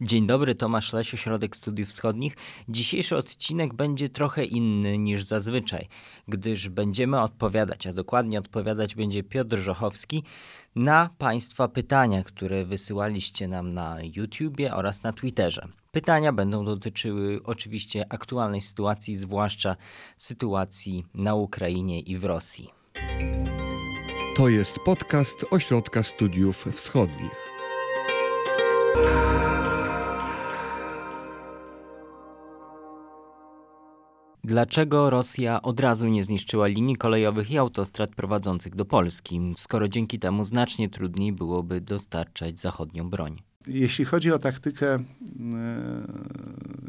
[0.00, 2.36] Dzień dobry, Tomasz Leś, Ośrodek Studiów Wschodnich.
[2.68, 5.88] Dzisiejszy odcinek będzie trochę inny niż zazwyczaj,
[6.28, 10.22] gdyż będziemy odpowiadać, a dokładnie odpowiadać będzie Piotr Żochowski
[10.76, 15.68] na Państwa pytania, które wysyłaliście nam na YouTubie oraz na Twitterze.
[15.92, 19.76] Pytania będą dotyczyły oczywiście aktualnej sytuacji, zwłaszcza
[20.16, 22.68] sytuacji na Ukrainie i w Rosji.
[24.36, 27.48] To jest podcast Ośrodka Studiów Wschodnich.
[34.48, 40.18] Dlaczego Rosja od razu nie zniszczyła linii kolejowych i autostrad prowadzących do Polski, skoro dzięki
[40.18, 43.42] temu znacznie trudniej byłoby dostarczać zachodnią broń?
[43.66, 45.02] Jeśli chodzi o taktykę e,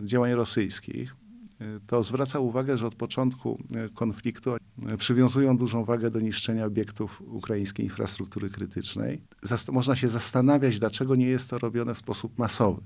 [0.05, 1.15] działań rosyjskich,
[1.59, 4.51] e, to zwraca uwagę, że od początku e, konfliktu
[4.97, 9.21] przywiązują dużą wagę do niszczenia obiektów ukraińskiej infrastruktury krytycznej.
[9.41, 12.81] Zast można się zastanawiać, dlaczego nie jest to robione w sposób masowy.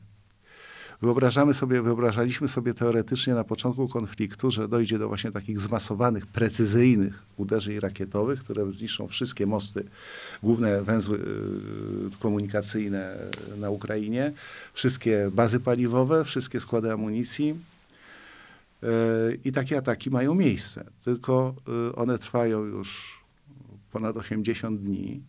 [1.03, 7.23] Wyobrażamy sobie, wyobrażaliśmy sobie teoretycznie na początku konfliktu, że dojdzie do właśnie takich zmasowanych, precyzyjnych
[7.37, 9.83] uderzeń rakietowych, które zniszczą wszystkie mosty,
[10.43, 13.17] główne węzły y, komunikacyjne
[13.57, 14.31] na Ukrainie,
[14.73, 17.55] wszystkie bazy paliwowe, wszystkie składy amunicji.
[18.83, 18.87] Y,
[19.45, 21.55] I takie ataki mają miejsce, tylko
[21.89, 23.19] y, one trwają już
[23.91, 25.21] ponad 80 dni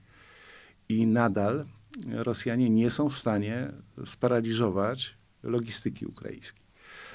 [0.89, 1.65] i nadal
[2.13, 3.73] Rosjanie nie są w stanie
[4.05, 6.65] sparaliżować logistyki ukraińskiej.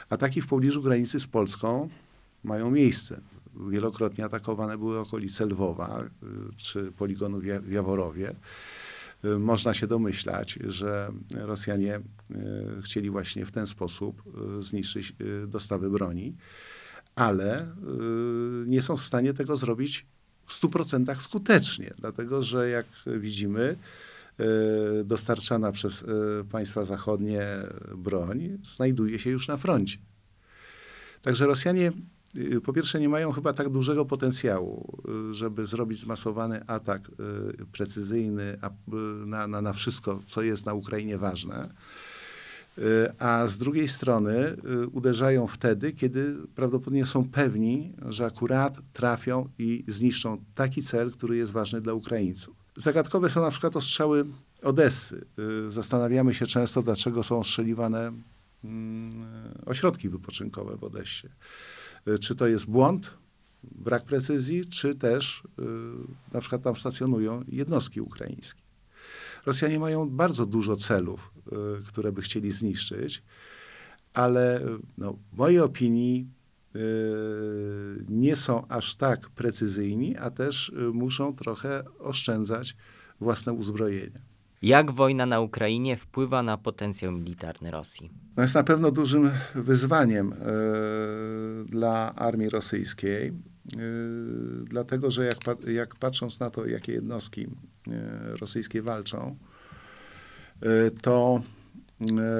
[0.09, 1.89] Ataki w pobliżu granicy z Polską
[2.43, 3.21] mają miejsce.
[3.69, 6.07] Wielokrotnie atakowane były okolice Lwowa y,
[6.57, 8.35] czy poligonu w Jaworowie.
[9.25, 14.23] Y, można się domyślać, że Rosjanie y, chcieli właśnie w ten sposób
[14.59, 15.13] zniszczyć
[15.47, 16.35] dostawy broni,
[17.15, 17.67] ale
[18.67, 20.05] nie są w stanie tego zrobić
[20.45, 23.75] w 100% skutecznie, dlatego że jak widzimy,
[25.05, 26.05] dostarczana przez e,
[26.43, 27.47] państwa zachodnie
[27.97, 29.97] broń znajduje się już na froncie.
[31.21, 31.91] Także Rosjanie
[32.35, 37.11] e, po pierwsze nie mają chyba tak dużego potencjału, żeby zrobić zmasowany atak
[37.71, 38.59] precyzyjny
[39.25, 41.73] na, na, na wszystko, co jest na Ukrainie ważne.
[43.19, 44.55] A z drugiej strony
[44.91, 51.51] uderzają wtedy, kiedy prawdopodobnie są pewni, że akurat trafią i zniszczą taki cel, który jest
[51.51, 52.58] ważny dla Ukraińców.
[52.79, 54.25] Zagadkowe są na przykład ostrzały
[54.63, 55.25] Odessy.
[55.67, 58.11] Y, zastanawiamy się często, dlaczego są ostrzeliwane
[58.63, 59.25] mm,
[59.65, 61.27] ośrodki wypoczynkowe w Odessie.
[62.07, 63.17] Y, czy to jest błąd,
[63.63, 65.63] brak precyzji, czy też y,
[66.33, 68.61] na przykład tam stacjonują jednostki ukraińskie.
[69.45, 71.33] Rosjanie mają bardzo dużo celów,
[71.87, 73.23] które by chcieli zniszczyć,
[74.13, 74.61] ale
[74.97, 76.27] no, w mojej opinii
[78.09, 82.75] nie są aż tak precyzyjni, a też muszą trochę oszczędzać
[83.19, 84.19] własne uzbrojenie.
[84.61, 88.11] Jak wojna na Ukrainie wpływa na potencjał militarny Rosji?
[88.37, 90.35] No jest na pewno dużym wyzwaniem y,
[91.65, 93.33] dla armii rosyjskiej, y,
[94.63, 95.37] dlatego że jak,
[95.67, 97.49] jak, patrząc na to, jakie jednostki y,
[98.37, 99.35] rosyjskie walczą,
[101.01, 101.41] to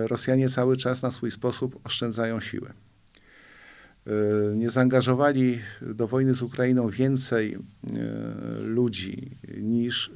[0.05, 2.73] Rosjanie cały czas na swój sposób oszczędzają siłę.
[4.55, 7.57] Nie zaangażowali do wojny z Ukrainą więcej
[8.61, 10.11] ludzi niż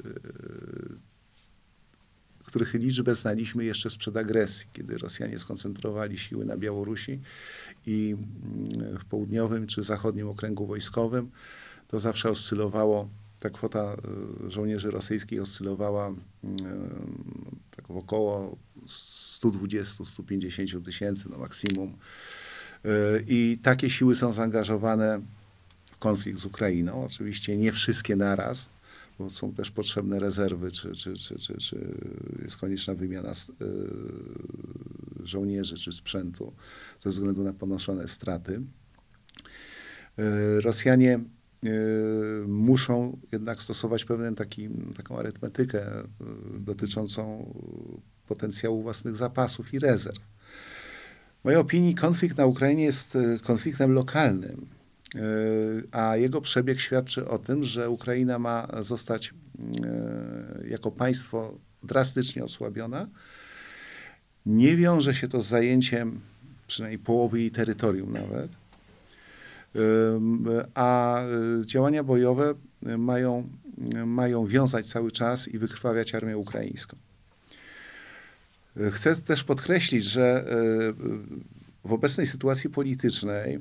[2.54, 7.20] których liczbę znaliśmy jeszcze sprzed agresji, kiedy Rosjanie skoncentrowali siły na Białorusi
[7.86, 11.30] i mm, w południowym czy zachodnim okręgu wojskowym.
[11.88, 13.08] To zawsze oscylowało,
[13.40, 13.96] ta kwota
[14.46, 16.20] e, żołnierzy rosyjskich oscylowała mm,
[17.76, 18.56] tak około
[18.86, 21.96] 120-150 tysięcy no maksimum.
[22.84, 22.88] E,
[23.26, 25.20] I takie siły są zaangażowane
[25.92, 27.04] w konflikt z Ukrainą.
[27.04, 28.68] Oczywiście nie wszystkie naraz,
[29.18, 31.98] bo są też potrzebne rezerwy, czy, czy, czy, czy, czy
[32.42, 33.34] jest konieczna wymiana y,
[35.26, 36.52] żołnierzy czy sprzętu
[37.00, 38.60] ze względu na ponoszone straty.
[40.18, 41.20] Y, Rosjanie
[41.64, 41.68] y,
[42.46, 45.86] muszą jednak stosować pewną taki, taką arytmetykę
[46.58, 47.54] dotyczącą
[48.26, 50.33] potencjału własnych zapasów i rezerw.
[51.44, 54.66] W mojej opinii konflikt na Ukrainie jest konfliktem lokalnym
[55.14, 55.20] E,
[55.92, 59.34] a jego przebieg świadczy o tym, że Ukraina ma zostać
[59.84, 63.06] e, jako państwo drastycznie osłabiona.
[64.46, 66.20] Nie wiąże się to z zajęciem
[66.66, 68.50] przynajmniej połowy jej terytorium nawet,
[69.76, 69.78] e,
[70.74, 71.20] a
[71.64, 72.54] działania bojowe
[72.98, 73.48] mają,
[74.06, 76.96] mają wiązać cały czas i wykrwawiać armię ukraińską.
[78.90, 80.44] Chcę też podkreślić, że
[81.84, 83.60] w obecnej sytuacji politycznej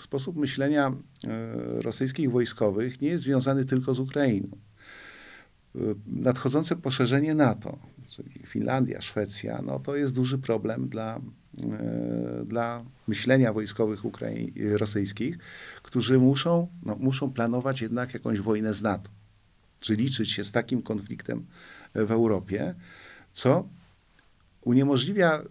[0.00, 4.48] sposób myślenia e, rosyjskich wojskowych nie jest związany tylko z Ukrainą.
[5.74, 11.20] E, nadchodzące poszerzenie NATO, czyli Finlandia, Szwecja, no to jest duży problem dla,
[11.62, 15.38] e, dla myślenia wojskowych Ukrai rosyjskich,
[15.82, 19.10] którzy muszą, no, muszą planować jednak jakąś wojnę z NATO,
[19.80, 21.46] czy liczyć się z takim konfliktem
[21.94, 22.74] w Europie,
[23.32, 23.68] co
[24.62, 25.42] uniemożliwia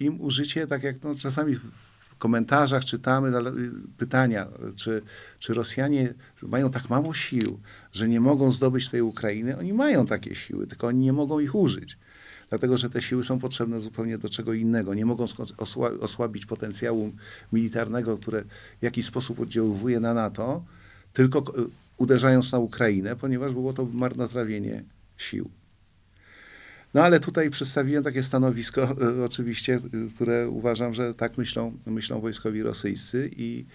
[0.00, 1.54] im użycie, tak jak no, czasami
[2.00, 3.32] w komentarzach czytamy
[3.98, 5.02] pytania, czy,
[5.38, 7.60] czy Rosjanie mają tak mało sił,
[7.92, 9.58] że nie mogą zdobyć tej Ukrainy.
[9.58, 11.98] Oni mają takie siły, tylko oni nie mogą ich użyć.
[12.48, 14.94] Dlatego, że te siły są potrzebne zupełnie do czego innego.
[14.94, 15.24] Nie mogą
[16.00, 17.12] osłabić potencjału
[17.52, 18.44] militarnego, które
[18.80, 20.64] w jakiś sposób oddziaływuje na NATO,
[21.12, 21.44] tylko
[21.96, 24.84] uderzając na Ukrainę, ponieważ było to marnotrawienie
[25.16, 25.50] sił.
[26.96, 29.78] No ale tutaj przedstawiłem takie stanowisko, e, oczywiście,
[30.14, 33.66] które uważam, że tak myślą, myślą wojskowi rosyjscy i,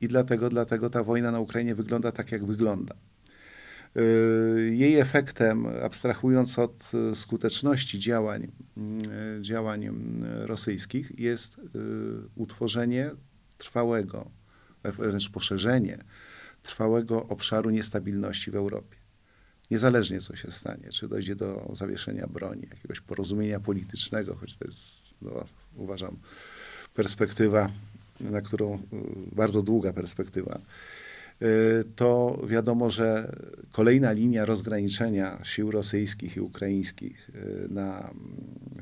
[0.00, 2.94] i dlatego, dlatego ta wojna na Ukrainie wygląda tak, jak wygląda.
[3.96, 4.00] E,
[4.60, 8.52] jej efektem, abstrahując od e, skuteczności działań,
[9.40, 9.88] działań
[10.22, 11.60] rosyjskich, jest
[12.34, 13.10] utworzenie
[13.58, 14.30] trwałego,
[14.84, 15.98] wręcz poszerzenie
[16.62, 19.03] trwałego obszaru niestabilności w Europie
[19.74, 25.14] niezależnie co się stanie, czy dojdzie do zawieszenia broni, jakiegoś porozumienia politycznego, choć to jest,
[25.22, 25.44] no,
[25.76, 26.16] uważam,
[26.94, 27.70] perspektywa,
[28.20, 28.78] na którą y,
[29.32, 30.58] bardzo długa perspektywa,
[31.42, 33.36] y, to wiadomo, że
[33.72, 38.10] kolejna linia rozgraniczenia sił rosyjskich i ukraińskich y, na,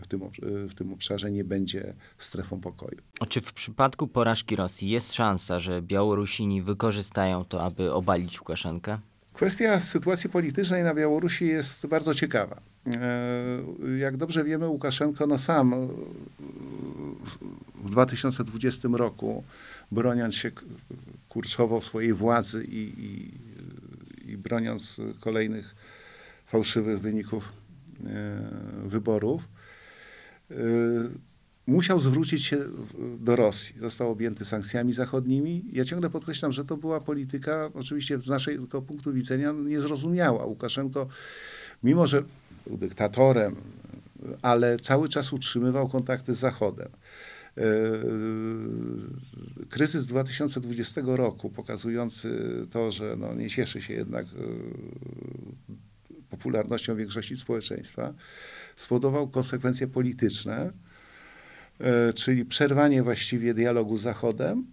[0.03, 0.21] w, tym,
[0.69, 2.99] w tym obszarze nie będzie strefą pokoju.
[3.21, 8.99] A czy w przypadku porażki Rosji jest szansa, że Białorusini wykorzystają to, aby obalić Łukaszenkę?
[9.33, 12.61] Kwestia sytuacji politycznej na Białorusi jest bardzo ciekawa.
[12.87, 15.89] E, jak dobrze wiemy, Łukaszenko no sam e,
[17.85, 19.45] w 2020 roku,
[19.93, 20.51] broniąc się
[21.29, 25.75] kurczowo swojej władzy i, i, i broniąc kolejnych
[26.47, 27.53] fałszywych wyników
[28.07, 28.43] e,
[28.89, 29.49] wyborów,
[31.67, 32.59] musiał zwrócić się
[33.19, 33.75] do Rosji.
[33.81, 35.65] Został objęty sankcjami zachodnimi.
[35.73, 40.45] Ja ciągle podkreślam, że to była polityka, oczywiście z naszego punktu widzenia, niezrozumiała.
[40.45, 41.09] Łukaszenko,
[41.83, 42.23] mimo że
[42.67, 43.57] był dyktatorem,
[44.43, 46.89] ale cały czas utrzymywał kontakty z Zachodem.
[47.59, 47.63] E,
[49.69, 54.29] kryzys 2020 roku, pokazujący to, że no nie cieszy się jednak e,
[56.31, 58.15] popularnością większości społeczeństwa,
[58.77, 60.73] spowodował konsekwencje polityczne,
[62.15, 64.67] czyli przerwanie właściwie dialogu z Zachodem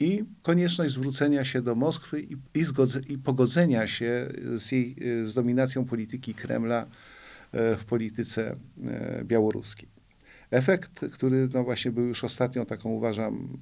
[0.00, 2.64] i konieczność zwrócenia się do Moskwy i, i,
[3.08, 6.86] i pogodzenia się z, jej, z dominacją polityki Kremla
[7.52, 9.88] e, w polityce e, białoruskiej.
[10.50, 13.58] Efekt, który no właśnie był już ostatnią taką, uważam,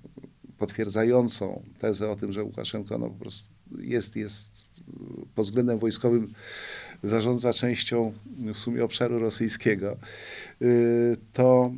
[0.59, 4.73] potwierdzającą tezę o tym, że Łukaszenko no po prostu jest, jest
[5.35, 6.33] pod względem wojskowym
[7.03, 8.13] zarządza częścią
[8.55, 9.97] w sumie obszaru rosyjskiego,
[10.63, 11.73] y, to,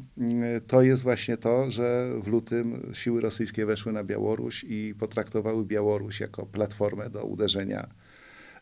[0.56, 5.64] y, to jest właśnie to, że w lutym siły rosyjskie weszły na Białoruś i potraktowały
[5.64, 7.88] Białoruś jako platformę do uderzenia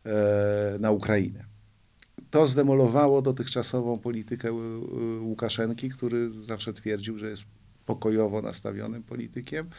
[0.07, 1.45] e, na Ukrainę.
[2.31, 4.53] To zdemolowało dotychczasową politykę
[5.21, 7.45] Łukaszenki, który zawsze twierdził, że jest
[7.87, 9.71] pokojowo nastawionym politykiem,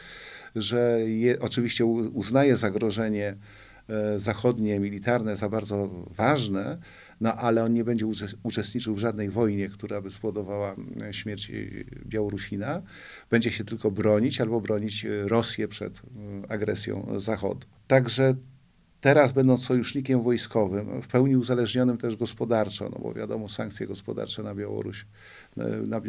[0.56, 3.36] że je, oczywiście uznaje zagrożenie
[4.16, 6.78] zachodnie, militarne za bardzo ważne,
[7.20, 8.06] no ale on nie będzie
[8.42, 11.54] uczestniczył w żadnej wojnie, która by spowodowała e, śmierć e,
[12.06, 12.82] Białorusina.
[13.30, 16.02] Będzie się tylko bronić albo bronić Rosję przed
[16.48, 17.66] agresją Zachodu.
[17.86, 18.34] Także
[19.00, 24.54] teraz będąc sojusznikiem wojskowym, w pełni uzależnionym też gospodarczo, no bo wiadomo, sankcje gospodarcze na
[24.54, 25.06] Białoruś,
[25.56, 26.00] na,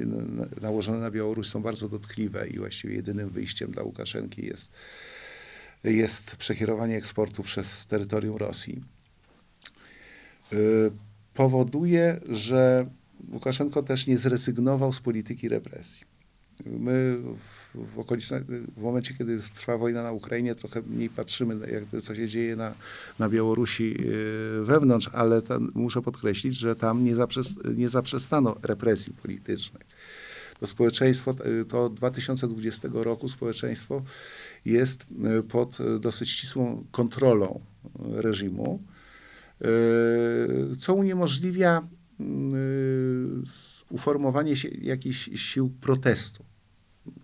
[0.61, 4.71] nałożone na Białoruś są bardzo dotkliwe i właściwie jedynym wyjściem dla Łukaszenki jest
[5.91, 8.81] jest przekierowanie eksportu przez terytorium Rosji,
[10.53, 10.91] y,
[11.33, 12.85] powoduje, że
[13.31, 16.05] Łukaszenko też nie zrezygnował z polityki represji.
[16.65, 17.17] My
[17.73, 17.99] w,
[18.77, 22.73] w momencie, kiedy trwa wojna na Ukrainie, trochę mniej patrzymy, jak, co się dzieje na,
[23.19, 23.95] na Białorusi
[24.61, 29.83] y, wewnątrz, ale tam, muszę podkreślić, że tam nie, zaprzest, nie zaprzestano represji politycznej.
[30.59, 34.01] To społeczeństwo, y, to 2020 roku społeczeństwo
[34.65, 38.83] jest e, pod e, dosyć ścisłą kontrolą e, reżimu,
[40.79, 41.87] co uniemożliwia
[43.89, 46.45] uformowanie się jakichś sił protestu,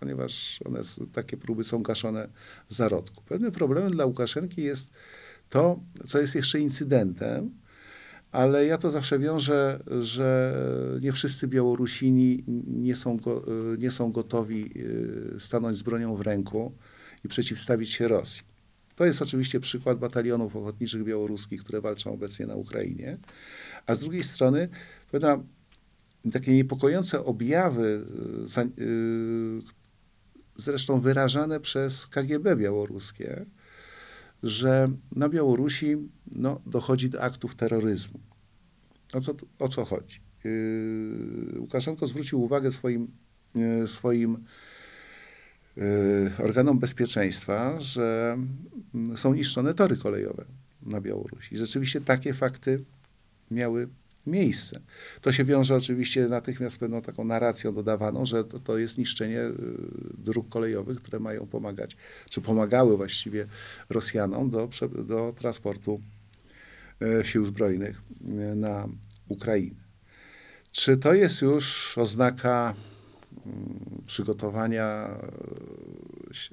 [0.00, 0.80] ponieważ one,
[1.12, 2.28] takie próby są gaszone
[2.68, 3.22] w zarodku.
[3.24, 4.90] Pewnym problemem dla Łukaszenki jest
[5.48, 7.50] to, co jest jeszcze incydentem,
[8.30, 10.56] ale ja to zawsze wiążę, że
[11.02, 13.44] nie wszyscy Białorusini nie są, go,
[13.78, 14.74] nie są gotowi
[15.38, 16.72] stanąć z bronią w ręku
[17.24, 18.42] i przeciwstawić się Rosji.
[18.94, 23.18] To jest oczywiście przykład batalionów ochotniczych białoruskich, które walczą obecnie na Ukrainie,
[23.86, 24.68] a z drugiej strony
[25.10, 25.42] pewna
[26.32, 28.06] takie niepokojące objawy,
[30.56, 33.46] zresztą wyrażane przez KGB białoruskie,
[34.42, 35.96] że na Białorusi
[36.32, 38.20] no, dochodzi do aktów terroryzmu.
[39.12, 40.20] O co, o co chodzi?
[40.44, 43.10] Yy, Łukaszenko zwrócił uwagę swoim,
[43.86, 44.44] swoim
[46.38, 48.38] organom bezpieczeństwa, że
[48.94, 50.44] mm, są niszczone tory kolejowe
[50.82, 51.56] na Białorusi.
[51.56, 52.84] Rzeczywiście takie fakty
[53.50, 53.88] miały
[54.26, 54.80] miejsce.
[55.20, 59.40] To się wiąże oczywiście natychmiast z pewną taką narracją dodawaną, że to, to jest niszczenie
[59.40, 59.54] y,
[60.18, 61.96] dróg kolejowych, które mają pomagać,
[62.30, 63.46] czy pomagały właściwie
[63.90, 64.68] Rosjanom do,
[65.04, 66.00] do transportu
[67.02, 68.88] y, sił zbrojnych y, na
[69.28, 69.82] Ukrainę.
[70.72, 72.74] Czy to jest już oznaka
[74.06, 75.18] przygotowania,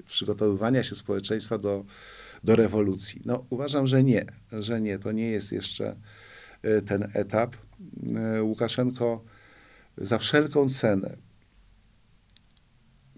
[0.06, 1.84] przygotowywania się społeczeństwa do,
[2.44, 3.22] do rewolucji?
[3.24, 4.98] No, uważam, że nie, że nie.
[4.98, 5.96] To nie jest jeszcze
[6.62, 7.56] E, ten etap.
[8.16, 9.24] E, Łukaszenko
[9.98, 11.16] za wszelką cenę,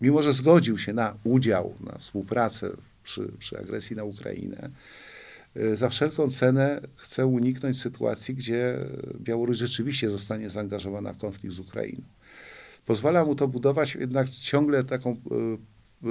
[0.00, 2.71] mimo że zgodził się na udział, na współpracę
[3.02, 4.71] przy, przy agresji na Ukrainę,
[5.57, 8.78] e, za wszelką cenę chce uniknąć sytuacji, gdzie
[9.21, 12.02] Białoruś rzeczywiście zostanie zaangażowana w konflikt z Ukrainą.
[12.87, 15.17] Pozwala mu to budować jednak ciągle taką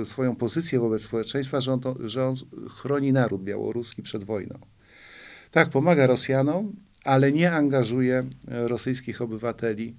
[0.04, 2.36] swoją pozycję wobec społeczeństwa, że on, to, że on
[2.70, 4.60] chroni naród białoruski przed wojną.
[5.52, 9.90] Tak, pomaga Rosjanom, ale nie angażuje e, rosyjskich obywateli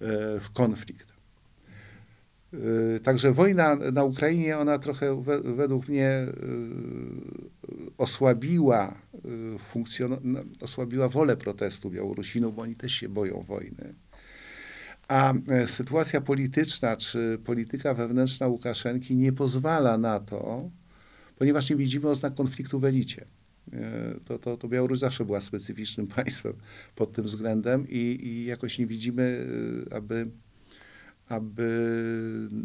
[0.00, 1.06] e, w konflikt.
[2.52, 6.26] E, także wojna na Ukrainie, ona trochę według mnie
[7.98, 8.94] osłabiła,
[10.60, 13.94] osłabiła wolę protestu Białorusinów, bo oni też się boją wojny.
[15.12, 15.34] A
[15.66, 20.70] sytuacja polityczna czy polityka wewnętrzna Łukaszenki nie pozwala na to,
[21.36, 23.26] ponieważ nie widzimy oznak konfliktu w elicie.
[23.72, 26.52] E, to, to, to Białoruś zawsze była specyficznym państwem
[26.94, 29.46] pod tym względem i, i jakoś nie widzimy,
[29.90, 30.30] e, aby,
[31.28, 31.68] aby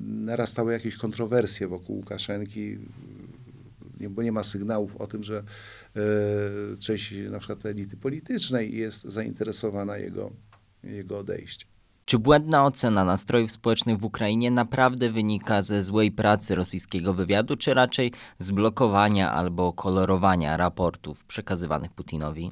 [0.06, 2.77] narastały jakieś kontrowersje wokół Łukaszenki,
[4.10, 5.44] bo nie ma sygnałów o tym, że
[5.96, 10.32] e, część na przykład elity politycznej jest zainteresowana jego,
[10.84, 11.76] jego odejściem.
[12.10, 17.74] Czy błędna ocena nastrojów społecznych w Ukrainie naprawdę wynika ze złej pracy rosyjskiego wywiadu, czy
[17.74, 22.52] raczej z blokowania albo kolorowania raportów przekazywanych Putinowi?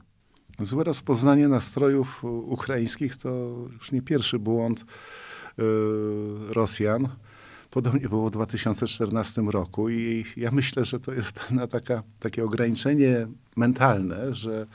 [0.60, 3.30] Złe rozpoznanie nastrojów ukraińskich to
[3.80, 4.86] już nie pierwszy błąd
[5.58, 5.66] yy,
[6.50, 7.10] Rosjan.
[7.70, 13.28] Podobnie było w 2014 roku i ja myślę, że to jest pewna taka, takie ograniczenie
[13.56, 14.68] mentalne, że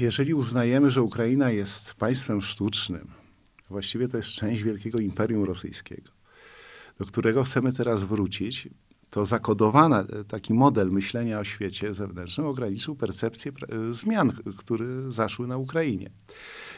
[0.00, 3.10] jeżeli uznajemy, że Ukraina jest państwem sztucznym,
[3.70, 6.10] właściwie to jest część wielkiego imperium rosyjskiego,
[6.98, 8.68] do którego chcemy teraz wrócić,
[9.10, 15.46] to zakodowany e, taki model myślenia o świecie zewnętrznym ograniczył percepcję e, zmian, które zaszły
[15.46, 16.10] na Ukrainie.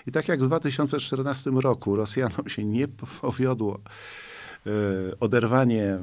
[0.07, 2.89] I tak jak w 2014 roku Rosjanom się nie
[3.21, 3.81] powiodło
[5.21, 5.99] oderwanie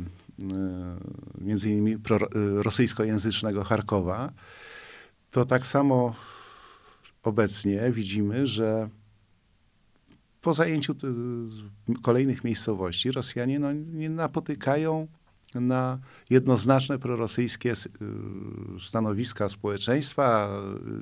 [1.41, 1.98] między innymi
[2.55, 4.32] rosyjskojęzycznego Charkowa,
[5.32, 6.15] to tak samo
[7.27, 8.89] obecnie widzimy, że
[10.41, 10.96] po zajęciu
[12.01, 15.08] kolejnych miejscowości Rosjanie no, nie napotykają
[15.55, 20.50] na jednoznaczne prorosyjskie y, stanowiska społeczeństwa,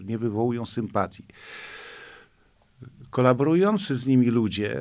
[0.06, 1.26] nie wywołują sympatii.
[3.10, 4.80] Kolaborujący z nimi ludzie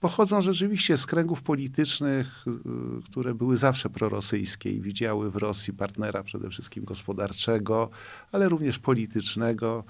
[0.00, 6.22] pochodzą rzeczywiście z kręgów politycznych, y, które były zawsze prorosyjskie i widziały w Rosji partnera
[6.22, 7.90] przede wszystkim gospodarczego,
[8.32, 9.84] ale również politycznego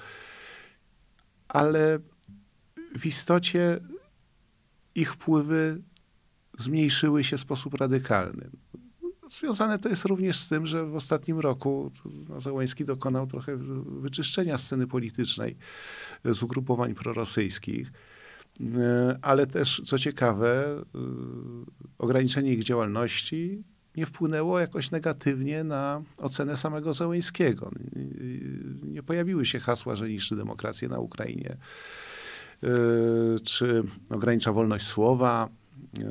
[1.55, 1.99] ale
[2.99, 3.81] w istocie
[4.95, 5.83] ich wpływy
[6.59, 8.51] zmniejszyły się w sposób radykalny.
[9.29, 11.91] Związane to jest również z tym, że w ostatnim roku
[12.29, 13.57] no, Załęski dokonał trochę
[13.87, 15.57] wyczyszczenia sceny politycznej
[16.25, 17.93] z ugrupowań prorosyjskich,
[19.23, 20.83] ale też, co ciekawe,
[21.99, 23.65] ograniczenie ich działalności
[23.97, 27.71] nie wpłynęło jakoś negatywnie na ocenę samego Zełęńskiego.
[29.07, 31.57] Pojawiły się hasła, że niszczy demokrację na Ukrainie,
[32.63, 32.69] e,
[33.45, 35.49] czy ogranicza wolność słowa,
[35.99, 36.05] e,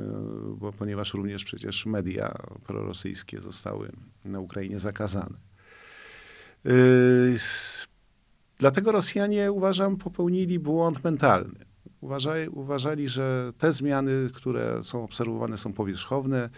[0.56, 2.34] bo, ponieważ również przecież media
[2.66, 3.92] prorosyjskie zostały
[4.24, 5.36] na Ukrainie zakazane.
[6.66, 6.70] E,
[8.58, 11.64] dlatego Rosjanie, uważam, popełnili błąd mentalny.
[12.00, 16.50] Uważali, uważali, że te zmiany, które są obserwowane, są powierzchowne,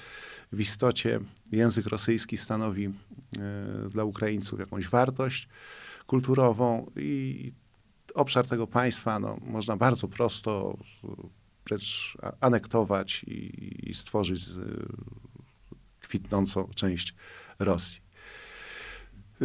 [0.53, 1.21] w istocie
[1.53, 2.91] język rosyjski stanowi
[3.91, 5.49] dla Ukraińców jakąś wartość
[6.07, 7.53] kulturową i
[8.15, 10.79] obszar tego państwa no, można bardzo prosto
[12.41, 14.45] anektować i, i stworzyć
[16.01, 17.15] kwitnącą część
[17.59, 18.01] Rosji.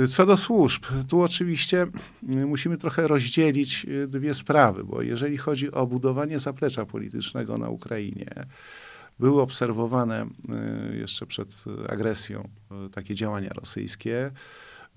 [0.08, 1.88] Co do służb, tu oczywiście
[2.24, 8.28] musimy trochę rozdzielić dwie sprawy, bo jeżeli chodzi o budowanie zaplecza politycznego na Ukrainie,
[9.20, 10.28] były obserwowane
[10.94, 12.50] jeszcze przed agresją
[12.92, 14.32] takie działania rosyjskie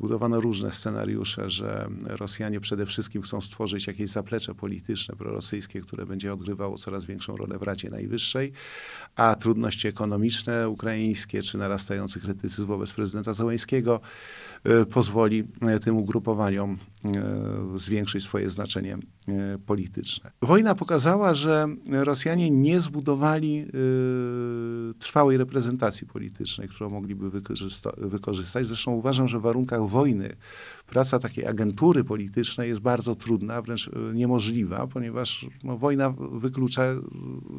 [0.01, 6.33] budowano różne scenariusze, że Rosjanie przede wszystkim chcą stworzyć jakieś zaplecze polityczne prorosyjskie, które będzie
[6.33, 8.53] odgrywało coraz większą rolę w Radzie Najwyższej,
[9.17, 14.01] a trudności ekonomiczne ukraińskie czy narastający krytycyzm wobec prezydenta Załęskiego
[14.65, 16.79] e, pozwoli e, tym ugrupowaniom
[17.77, 18.99] zwiększyć swoje znaczenie
[19.67, 20.31] polityczne.
[20.43, 23.67] Wojna pokazała, że Rosjanie nie zbudowali
[24.99, 27.31] trwałej reprezentacji politycznej, którą mogliby
[27.97, 28.67] wykorzystać.
[28.67, 30.37] Zresztą uważam, że w warunkach wojny
[30.87, 37.01] praca takiej agentury politycznej jest bardzo trudna, wręcz e, niemożliwa, ponieważ no, wojna wyklucza e,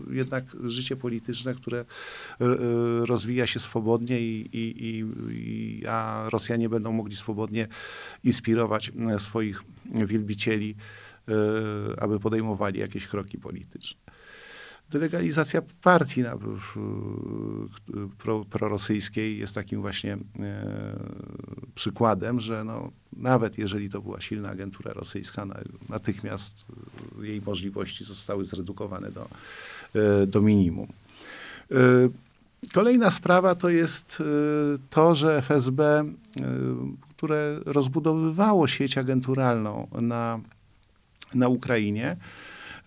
[0.10, 1.86] jednak życie polityczne, które e,
[3.06, 7.68] rozwija się swobodnie, i, i, i, a Rosjanie będą mogli swobodnie
[8.24, 8.92] inspirować
[9.36, 10.76] swoich wielbicieli,
[11.98, 14.06] aby podejmowali jakieś kroki polityczne
[14.90, 16.24] delegalizacja partii
[18.50, 20.20] prorosyjskiej jest takim właśnie e,
[21.76, 25.46] przykładem, że no, nawet jeżeli to była silna agentura rosyjska,
[25.90, 26.66] natychmiast
[27.22, 29.28] jej możliwości zostały zredukowane do,
[29.96, 30.88] e, do minimum.
[31.72, 31.76] E,
[32.74, 34.24] kolejna sprawa to jest
[34.90, 35.82] to, że FSB,
[37.16, 40.40] które rozbudowywało sieć agenturalną na,
[41.36, 42.18] na Ukrainie,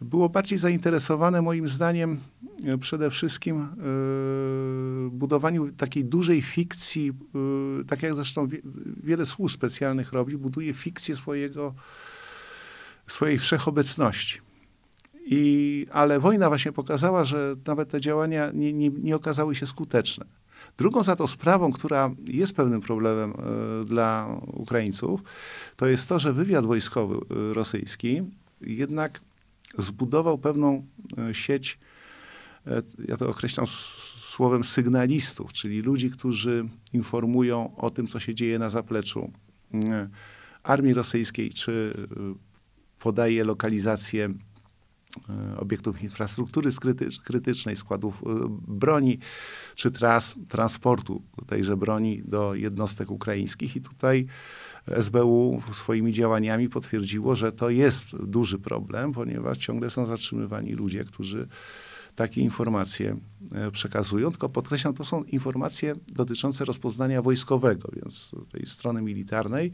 [0.00, 2.20] było bardziej zainteresowane moim zdaniem
[2.64, 3.62] e, przede wszystkim
[5.06, 7.12] y, budowaniu takiej dużej fikcji,
[7.80, 8.58] y, tak jak zresztą wie,
[9.02, 11.74] wiele służb specjalnych robi, buduje fikcję swojego,
[13.06, 14.40] swojej wszechobecności.
[15.30, 20.24] I, ale wojna właśnie pokazała, że nawet te działania nie, nie, nie okazały się skuteczne.
[20.78, 25.22] Drugą za to sprawą, która jest pewnym problemem y, dla Ukraińców,
[25.76, 27.18] to jest to, że wywiad wojskowy
[27.52, 28.22] rosyjski
[28.60, 29.20] jednak
[29.78, 30.86] zbudował pewną
[31.18, 31.78] e, sieć,
[32.66, 38.58] e, ja to określam słowem sygnalistów, czyli ludzi, którzy informują o tym, co się dzieje
[38.58, 39.32] na zapleczu
[39.74, 40.08] e,
[40.62, 41.94] armii rosyjskiej, czy
[42.98, 44.34] podaje lokalizację
[45.56, 46.70] obiektów infrastruktury
[47.24, 48.22] krytycznej, składów
[48.68, 49.18] broni,
[49.74, 53.76] czy tras transportu tejże broni do jednostek ukraińskich.
[53.76, 54.26] I tutaj
[54.96, 61.48] SBU swoimi działaniami potwierdziło, że to jest duży problem, ponieważ ciągle są zatrzymywani ludzie, którzy
[62.18, 63.16] takie informacje
[63.54, 64.30] e, przekazują.
[64.30, 69.72] Tylko podkreślam, to są informacje dotyczące rozpoznania wojskowego, więc tej strony militarnej.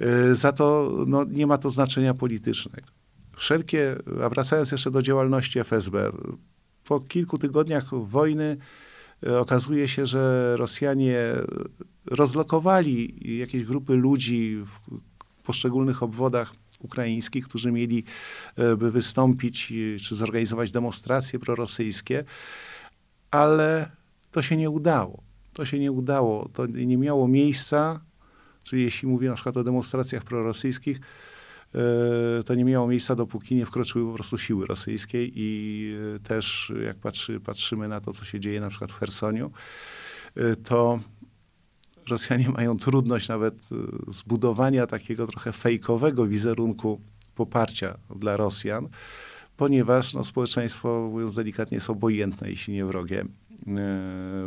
[0.00, 2.95] E, za to no, nie ma to znaczenia politycznego.
[3.36, 6.12] Wszelkie, a wracając jeszcze do działalności FSB,
[6.84, 8.56] po kilku tygodniach wojny
[9.26, 11.18] e, okazuje się, że Rosjanie
[12.06, 15.00] rozlokowali jakieś grupy ludzi w
[15.42, 18.04] poszczególnych obwodach ukraińskich, którzy mieli
[18.56, 19.72] e, by wystąpić
[20.02, 22.24] czy zorganizować demonstracje prorosyjskie,
[23.30, 23.90] ale
[24.32, 25.22] to się nie udało.
[25.52, 28.00] To się nie udało, to nie miało miejsca,
[28.62, 31.25] czyli jeśli mówię na przykład o demonstracjach prorosyjskich, e,
[32.46, 36.96] to nie miało miejsca, dopóki nie wkroczyły po prostu siły rosyjskie i e, też jak
[36.96, 39.50] patrzy, patrzymy na to, co się dzieje na przykład w Hersoniu,
[40.64, 41.00] to
[42.10, 43.54] Rosjanie mają trudność nawet
[44.08, 47.00] zbudowania takiego trochę fejkowego wizerunku
[47.34, 48.88] poparcia dla Rosjan,
[49.56, 53.24] ponieważ no, społeczeństwo, mówiąc delikatnie, jest obojętne, jeśli nie wrogie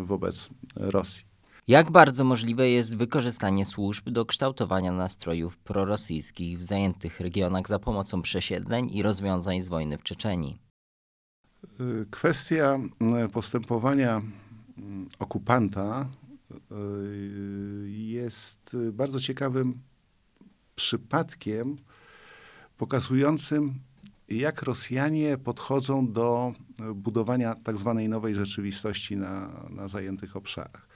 [0.03, 1.28] wobec Rosji.
[1.69, 8.21] Jak bardzo możliwe jest wykorzystanie służb do kształtowania nastrojów prorosyjskich w zajętych regionach za pomocą
[8.21, 10.59] przesiedleń i rozwiązań z wojny w Czeczeni?
[11.79, 12.79] Y, kwestia
[13.33, 14.21] postępowania
[15.19, 16.09] okupanta
[17.85, 19.79] jest bardzo ciekawym
[20.75, 21.77] przypadkiem
[22.77, 23.73] pokazującym,
[24.29, 26.53] jak Rosjanie podchodzą do
[26.95, 30.87] budowania tak zwanej nowej rzeczywistości na, na zajętych obszarach.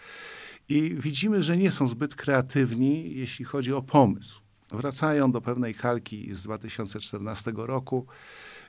[0.69, 4.41] I widzimy, że nie są zbyt kreatywni, jeśli chodzi o pomysł.
[4.71, 8.05] Wracają do pewnej kalki z 2014 roku,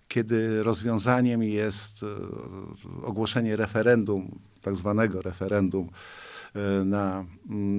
[0.09, 2.07] kiedy rozwiązaniem jest e,
[3.03, 5.91] ogłoszenie referendum, tak zwanego referendum
[6.55, 7.25] E, na,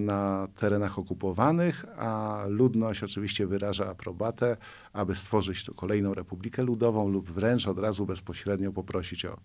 [0.05, 4.57] na terenach okupowanych, a ludność oczywiście wyraża aprobatę,
[4.93, 9.37] aby stworzyć tu kolejną Republikę Ludową lub wręcz od razu bezpośrednio poprosić o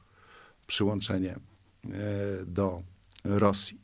[0.67, 1.39] przyłączenie e,
[2.47, 2.83] do
[3.25, 3.81] Rosji.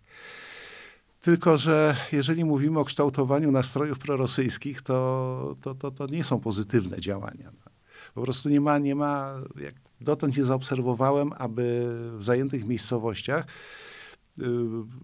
[1.27, 7.01] Tylko, że jeżeli mówimy o kształtowaniu nastrojów prorosyjskich, to, to, to, to nie są pozytywne
[7.01, 7.53] działania.
[8.15, 11.87] Po prostu nie ma, nie ma, jak dotąd nie zaobserwowałem, aby
[12.19, 13.47] w zajętych miejscowościach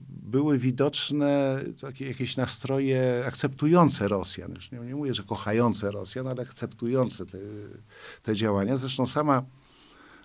[0.09, 4.55] były widoczne takie jakieś nastroje akceptujące Rosjan.
[4.73, 7.39] Nie, nie mówię, że kochające Rosjan, ale akceptujące te,
[8.23, 8.77] te działania.
[8.77, 9.43] Zresztą sama,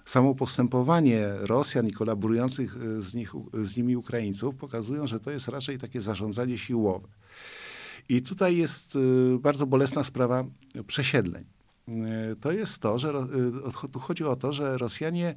[0.08, 2.70] samo postępowanie Rosjan i kolaborujących
[3.04, 3.32] z, nich,
[3.64, 7.08] z nimi Ukraińców pokazują, że to jest raczej takie zarządzanie siłowe.
[8.10, 8.98] I tutaj jest
[9.40, 10.46] bardzo bolesna sprawa
[10.88, 11.46] przesiedleń.
[12.42, 13.14] To jest to, że
[13.92, 15.36] tu chodzi o to, że Rosjanie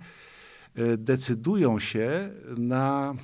[0.98, 3.14] decydują się na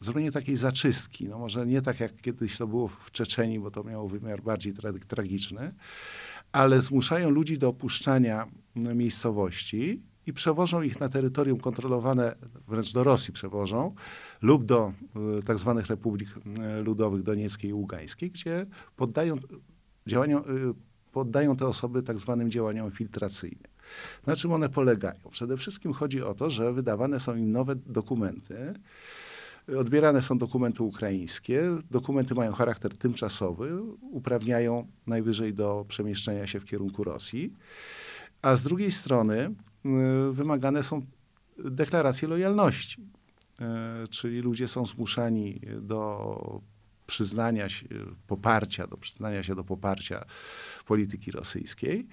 [0.00, 1.28] zrobienie takiej zaczystki.
[1.28, 4.72] No może nie tak, jak kiedyś to było w Czeczeni, bo to miało wymiar bardziej
[4.72, 5.74] tra tragiczny,
[6.52, 12.34] ale zmuszają ludzi do opuszczania miejscowości i przewożą ich na terytorium kontrolowane,
[12.68, 13.94] wręcz do Rosji przewożą,
[14.42, 14.92] lub do
[15.38, 19.36] y, tak zwanych republik y, ludowych Donieckiej i Ługańskiej, gdzie poddają,
[20.06, 23.72] działaniom, y, poddają te osoby tak zwanym działaniom filtracyjnym.
[24.26, 25.20] Na czym one polegają?
[25.30, 28.74] Przede wszystkim chodzi o to, że wydawane są im nowe dokumenty,
[29.78, 31.62] Odbierane są dokumenty ukraińskie.
[31.90, 37.52] Dokumenty mają charakter tymczasowy, uprawniają najwyżej do przemieszczenia się w kierunku Rosji.
[38.42, 39.54] A z drugiej strony
[40.32, 41.02] wymagane są
[41.58, 43.06] deklaracje lojalności.
[43.60, 46.60] Y, czyli ludzie są zmuszani do
[47.06, 47.86] przyznania się,
[48.26, 50.24] poparcia, do przyznania się do poparcia
[50.86, 52.06] polityki rosyjskiej,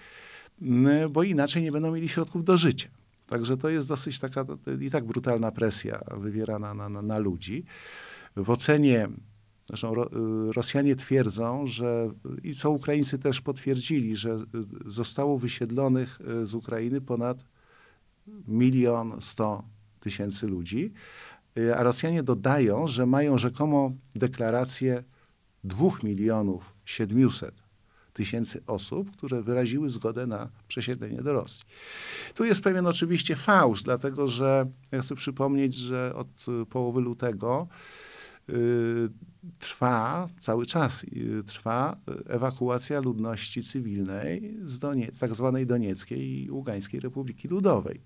[1.06, 2.90] y, bo inaczej nie będą mieli środków do życia.
[3.28, 4.46] Także to jest dosyć taka
[4.82, 7.66] i tak brutalna presja wywierana na, na, na ludzi.
[8.36, 9.08] W ocenie,
[9.66, 10.10] zresztą Ro,
[10.48, 12.12] Rosjanie twierdzą, że
[12.44, 14.40] i co Ukraińcy też potwierdzili, że
[14.86, 17.46] zostało wysiedlonych z Ukrainy ponad
[18.48, 19.64] milion sto
[20.00, 20.94] tysięcy ludzi,
[21.78, 25.04] a Rosjanie dodają, że mają rzekomo deklarację
[25.64, 27.64] dwóch milionów siedmiuset
[28.14, 31.64] tysięcy osób, które wyraziły zgodę na przesiedlenie do Rosji.
[32.34, 37.68] Tu jest pewien oczywiście fałsz, dlatego że ja chcę przypomnieć, że od połowy lutego
[38.50, 38.54] y,
[39.60, 41.06] trwa cały czas
[41.46, 48.02] trwa ewakuacja ludności cywilnej z Donie, tak zwanej Donieckiej i Ługańskiej Republiki Ludowej.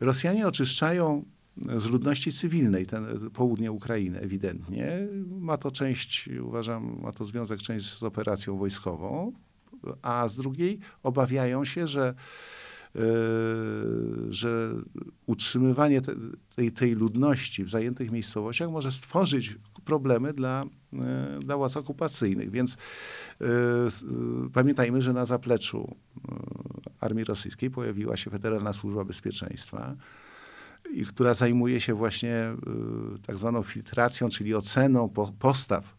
[0.00, 1.24] Rosjanie oczyszczają
[1.56, 5.08] z ludności cywilnej, ten, południe Ukrainy ewidentnie.
[5.26, 9.32] Ma to część, uważam, ma to związek część z operacją wojskową,
[10.02, 12.14] a z drugiej obawiają się, że,
[14.30, 14.72] że
[15.26, 16.14] utrzymywanie te,
[16.56, 21.00] tej, tej ludności w zajętych miejscowościach może stworzyć problemy dla, yy,
[21.40, 22.50] dla władz okupacyjnych.
[22.50, 22.76] Więc
[23.40, 23.46] yy,
[24.52, 25.96] pamiętajmy, że na zapleczu
[27.00, 29.96] armii rosyjskiej pojawiła się Federalna Służba Bezpieczeństwa,
[30.90, 32.54] i która zajmuje się właśnie
[33.16, 35.96] y, tak zwaną filtracją, czyli oceną po, postaw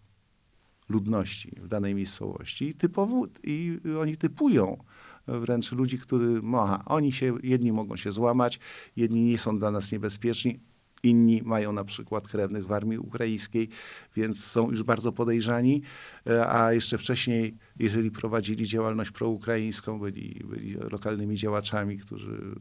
[0.90, 2.70] ludności w danej miejscowości.
[2.70, 4.84] I, typowo, I oni typują
[5.28, 8.60] wręcz ludzi, którzy, aha, oni się, jedni mogą się złamać,
[8.96, 10.60] jedni nie są dla nas niebezpieczni,
[11.04, 13.70] Inni mają na przykład krewnych w armii ukraińskiej,
[14.16, 15.82] więc są już bardzo podejrzani,
[16.28, 22.56] e, a jeszcze wcześniej, jeżeli prowadzili działalność proukraińską, byli, byli lokalnymi działaczami, którzy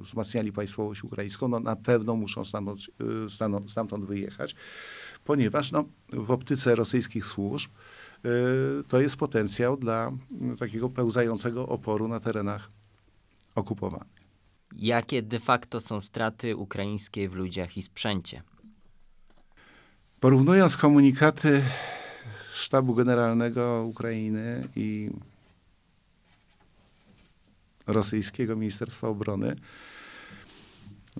[0.00, 2.80] wzmacniali państwowość ukraińską, no na pewno muszą stamtąd,
[3.60, 4.54] e, stamtąd wyjechać,
[5.24, 7.70] ponieważ no, w optyce rosyjskich służb
[8.88, 10.12] to jest potencjał dla
[10.58, 12.70] takiego pełzającego oporu na terenach
[13.54, 14.24] okupowanych
[14.76, 18.42] jakie de facto są straty ukraińskie w ludziach i sprzęcie.
[20.20, 21.62] Porównując komunikaty
[22.52, 25.10] Sztabu Generalnego Ukrainy i
[27.86, 29.56] rosyjskiego Ministerstwa Obrony,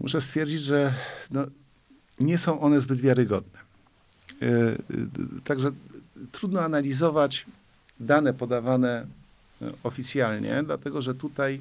[0.01, 0.95] muszę stwierdzić, że
[1.31, 1.47] no,
[2.21, 3.64] nie są one zbyt wiarygodne.
[4.41, 4.79] Yy,
[5.45, 5.71] także
[6.33, 7.47] trudno analizować
[8.01, 9.07] dane podawane
[9.83, 11.61] oficjalnie, dlatego że tutaj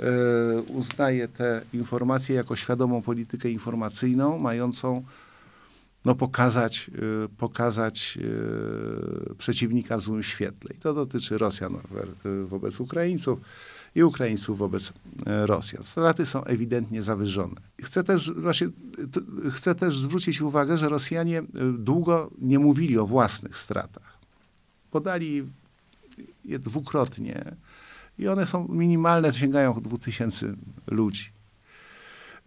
[0.00, 5.02] E, uznaje te informacje jako świadomą politykę informacyjną, mającą
[6.04, 6.90] no, pokazać,
[7.24, 8.18] e, pokazać
[9.30, 10.74] e, przeciwnika w złym świetle.
[10.74, 11.76] I to dotyczy Rosjan
[12.46, 13.40] wobec Ukraińców
[13.96, 14.92] i Ukraińców wobec
[15.26, 15.84] Rosjan.
[15.84, 17.54] Straty są ewidentnie zawyżone.
[17.82, 18.68] Chcę też, właśnie,
[19.50, 21.42] chcę też zwrócić uwagę, że Rosjanie
[21.78, 24.18] długo nie mówili o własnych stratach.
[24.90, 25.44] Podali
[26.44, 27.56] je dwukrotnie
[28.18, 30.54] i one są minimalne, sięgają 2000
[30.86, 31.30] ludzi.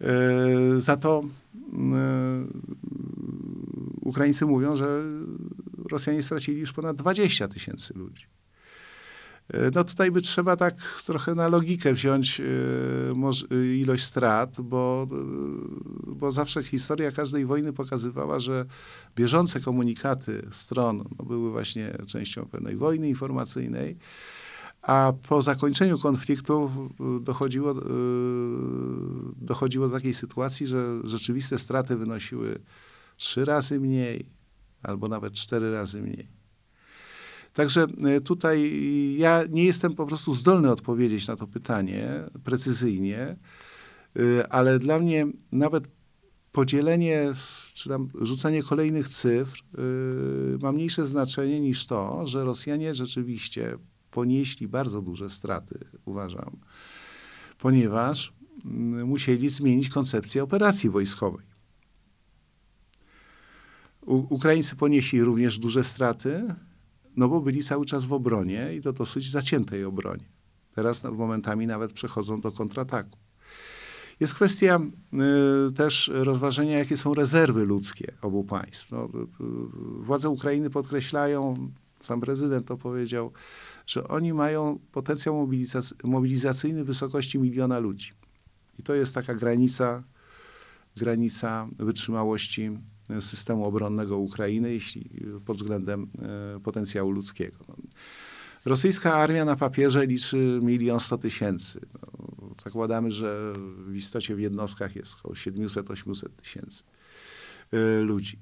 [0.00, 2.46] E, za to e,
[4.00, 5.02] Ukraińcy mówią, że
[5.90, 8.26] Rosjanie stracili już ponad 20 tysięcy ludzi.
[9.52, 12.42] E, no tutaj by trzeba tak trochę na logikę wziąć
[13.76, 15.06] ilość strat, bo,
[16.06, 18.66] bo zawsze historia każdej wojny pokazywała, że
[19.16, 23.96] bieżące komunikaty stron no, były właśnie częścią pewnej wojny informacyjnej,
[24.82, 26.70] A po zakończeniu konfliktu
[27.20, 27.74] dochodziło,
[29.36, 32.58] dochodziło do takiej sytuacji, że rzeczywiste straty wynosiły
[33.16, 34.26] trzy razy mniej,
[34.82, 36.39] albo nawet cztery razy mniej.
[37.52, 37.86] Także
[38.16, 38.72] y, tutaj
[39.18, 42.08] ja nie jestem po prostu zdolny odpowiedzieć na to pytanie
[42.44, 43.36] precyzyjnie,
[44.50, 45.88] ale dla mnie nawet
[46.52, 47.32] podzielenie,
[47.74, 49.62] czy tam rzucanie kolejnych cyfr
[50.62, 53.78] ma mniejsze znaczenie niż to, że Rosjanie rzeczywiście
[54.10, 56.56] ponieśli bardzo duże straty, uważam,
[57.58, 58.32] ponieważ
[58.64, 61.46] mm, musieli zmienić koncepcję operacji wojskowej.
[64.06, 66.54] U, Ukraińcy ponieśli również duże straty,
[67.20, 70.24] no bo byli cały czas w obronie i to dosyć zaciętej obronie.
[70.74, 73.18] Teraz momentami nawet przechodzą do kontrataku.
[74.20, 74.80] Jest kwestia
[75.68, 78.92] y, też rozważenia, jakie są rezerwy ludzkie obu państw.
[78.92, 83.32] No, y, y, władze Ukrainy podkreślają, sam prezydent to powiedział,
[83.86, 85.48] że oni mają potencjał
[86.04, 88.12] mobilizacyjny wysokości miliona ludzi.
[88.78, 90.02] I to jest taka granica,
[90.96, 92.70] granica wytrzymałości
[93.20, 95.10] systemu obronnego Ukrainy, jeśli
[95.44, 96.10] pod względem
[96.56, 97.58] e, potencjału ludzkiego.
[98.64, 101.80] Rosyjska armia na papierze liczy milion sto tysięcy.
[101.94, 103.52] No, zakładamy, że
[103.86, 106.84] w istocie w jednostkach jest około 700-800 tysięcy
[107.72, 108.38] e, ludzi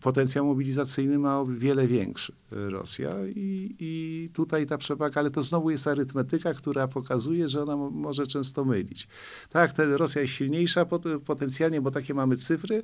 [0.00, 5.42] potencjał mobilizacyjny ma o wiele większy e, Rosja i, i tutaj ta przewaga, ale to
[5.42, 9.08] znowu jest arytmetyka, która pokazuje, że ona może często mylić.
[9.50, 10.86] Tak, Rosja jest silniejsza
[11.24, 12.82] potencjalnie, bo takie mamy cyfry,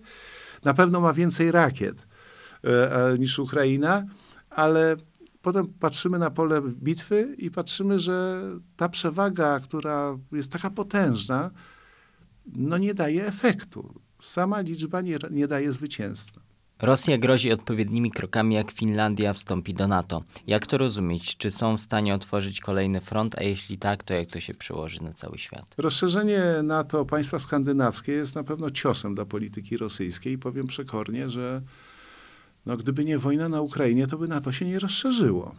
[0.65, 2.07] na pewno ma więcej rakiet
[2.65, 4.07] e, niż Ukraina,
[4.51, 4.97] ale
[5.43, 8.43] potem patrzymy na pole bitwy i patrzymy, że
[8.77, 11.51] ta przewaga, która jest taka potężna,
[12.47, 14.01] no nie daje efektu.
[14.21, 16.41] Sama liczba nie, nie daje zwycięstwa.
[16.83, 20.23] Rosja grozi odpowiednimi krokami, jak Finlandia wstąpi do NATO.
[20.47, 21.37] Jak to rozumieć?
[21.37, 25.03] Czy są w stanie otworzyć kolejny front, a jeśli tak, to jak to się przełoży
[25.03, 25.75] na cały świat?
[25.79, 30.39] Rozszerzenie NATO państwa skandynawskie jest na pewno ciosem dla polityki rosyjskiej.
[30.39, 31.63] Powiem przekornie, że
[32.67, 35.55] no, gdyby nie wojna na Ukrainie, to by NATO się nie rozszerzyło.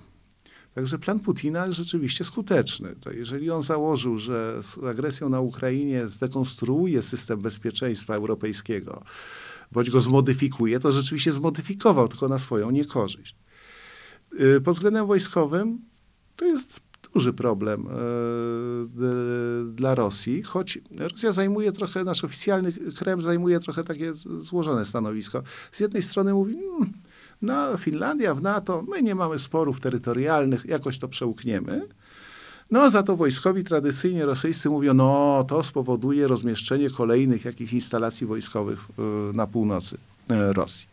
[0.75, 2.95] Także plan Putina jest rzeczywiście skuteczny.
[3.01, 9.03] To jeżeli on założył, że z agresją na Ukrainie zdekonstruuje system bezpieczeństwa europejskiego,
[9.71, 13.35] bądź go zmodyfikuje, to rzeczywiście zmodyfikował, tylko na swoją niekorzyść.
[14.39, 15.81] Y, pod względem wojskowym
[16.35, 16.81] to jest
[17.13, 24.13] duży problem y, dla Rosji, choć Rosja zajmuje trochę, nasz oficjalny Kreml zajmuje trochę takie
[24.39, 25.43] złożone stanowisko.
[25.71, 26.93] Z jednej strony mówi, hmm,
[27.41, 31.87] no Finlandia w NATO, my nie mamy sporów terytorialnych, jakoś to przełkniemy.
[32.71, 38.87] No, za to wojskowi tradycyjnie rosyjscy mówią, no to spowoduje rozmieszczenie kolejnych jakichś instalacji wojskowych
[38.99, 39.97] e, na północy
[40.29, 40.87] e, Rosji.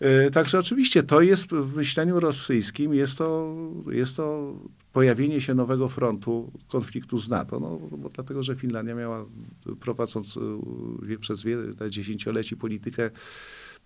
[0.00, 3.56] E, także oczywiście to jest w myśleniu rosyjskim, jest to,
[3.90, 4.54] jest to
[4.92, 7.60] pojawienie się nowego frontu konfliktu z NATO.
[7.60, 9.24] No, bo dlatego, że Finlandia miała,
[9.80, 10.38] prowadząc
[11.20, 13.10] przez wiele dziesięcioleci politykę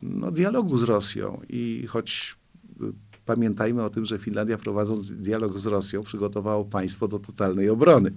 [0.03, 2.40] no, dialogu z Rosją i choć
[3.35, 8.13] Pamiętajmy o tym, że Finlandia prowadząc dialog z Rosją przygotowało państwo do totalnej obrony.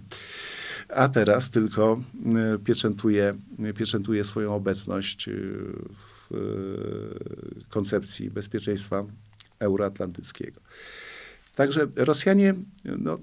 [0.89, 3.37] A teraz tylko e, pieczętuje,
[3.75, 6.37] pieczętuje swoją obecność e, w e,
[7.69, 9.05] koncepcji bezpieczeństwa
[9.59, 10.61] euroatlantyckiego.
[11.55, 13.19] Także Rosjanie no,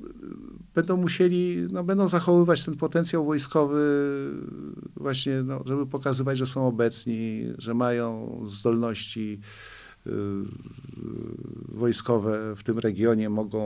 [0.74, 3.84] będą musieli, no, będą zachowywać ten potencjał wojskowy
[4.96, 9.40] właśnie, no, żeby pokazywać, że są obecni, że mają zdolności
[11.68, 13.62] wojskowe w tym regionie mogą,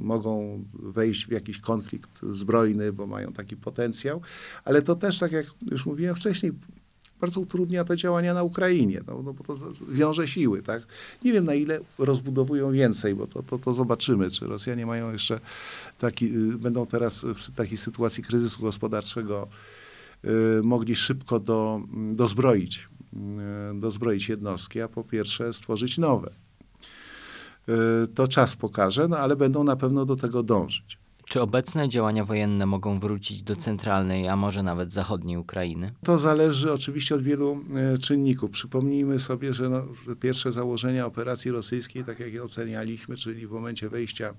[0.00, 4.20] mogą wejść w jakiś konflikt zbrojny, bo mają taki potencjał,
[4.64, 6.52] ale to też, tak jak już mówiłem wcześniej,
[7.20, 9.56] bardzo utrudnia te działania na Ukrainie, no, no bo to
[9.88, 10.82] wiąże siły, tak?
[11.24, 15.40] Nie wiem, na ile rozbudowują więcej, bo to, to, to zobaczymy, czy Rosjanie mają jeszcze
[15.98, 19.48] taki, y, będą teraz w takiej sytuacji kryzysu gospodarczego
[20.24, 20.28] y,
[20.62, 22.93] mogli szybko do, dozbroić E,
[23.74, 26.30] dozbroić jednostki, a po pierwsze stworzyć nowe.
[27.68, 30.98] E, to czas pokaże, no ale będą na pewno do tego dążyć.
[31.28, 35.92] Czy obecne działania wojenne mogą wrócić do centralnej, a może nawet zachodniej Ukrainy?
[36.04, 38.50] To zależy oczywiście od wielu e, czynników.
[38.50, 39.82] Przypomnijmy sobie, że no,
[40.20, 44.34] pierwsze założenia operacji rosyjskiej, tak jak je ocenialiśmy, czyli w momencie wejścia,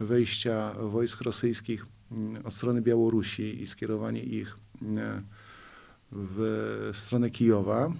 [0.00, 4.56] wejścia wojsk rosyjskich mm, od strony Białorusi i skierowanie ich
[6.14, 7.92] w stronę Kijowa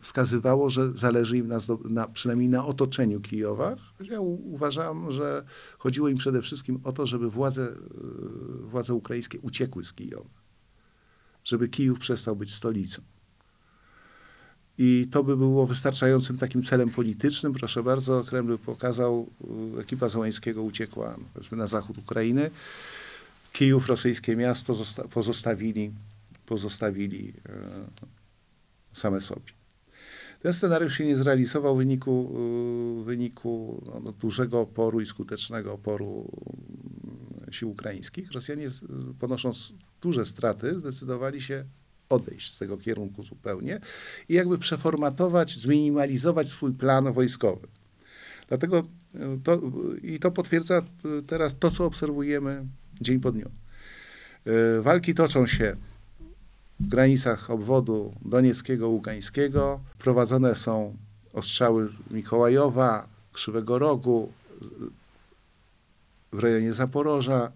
[0.00, 3.76] wskazywało, że zależy im na, na, przynajmniej na otoczeniu Kijowa.
[4.00, 5.44] Ja uważam, że
[5.78, 7.68] chodziło im przede wszystkim o to, żeby władze,
[8.62, 10.30] władze ukraińskie uciekły z Kijowa.
[11.44, 13.02] Żeby Kijów przestał być stolicą.
[14.78, 17.52] I to by było wystarczającym takim celem politycznym.
[17.52, 19.28] Proszę bardzo, Kreml pokazał,
[19.76, 21.16] y, ekipa Załańskiego uciekła
[21.52, 22.50] na zachód Ukrainy.
[23.52, 25.90] Kijów, rosyjskie miasto, zosta- pozostawili,
[26.48, 27.86] pozostawili e,
[28.92, 29.58] same sobie.
[30.42, 32.30] Ten scenariusz się nie zrealizował w wyniku,
[33.00, 36.30] y, w wyniku no, no, dużego oporu i skutecznego oporu
[37.40, 38.32] mm, sił ukraińskich.
[38.32, 38.68] Rosjanie,
[39.18, 41.64] ponosząc duże straty, zdecydowali się
[42.08, 43.80] odejść z tego kierunku zupełnie
[44.28, 47.68] i jakby przeformatować, zminimalizować swój plan wojskowy.
[48.48, 48.82] Dlatego
[49.14, 49.60] y, to,
[50.02, 50.82] i to potwierdza
[51.26, 52.66] teraz to, co obserwujemy
[53.00, 53.50] dzień po dniu.
[54.82, 55.76] Walki toczą się
[56.80, 59.80] w granicach obwodu donieckiego, ługańskiego.
[59.98, 60.96] Prowadzone są
[61.32, 64.32] ostrzały Mikołajowa, Krzywego Rogu,
[66.32, 67.52] w rejonie Zaporoża.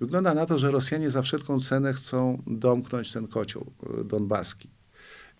[0.00, 4.68] Wygląda na to, że Rosjanie za wszelką cenę chcą domknąć ten kocioł y, donbaski.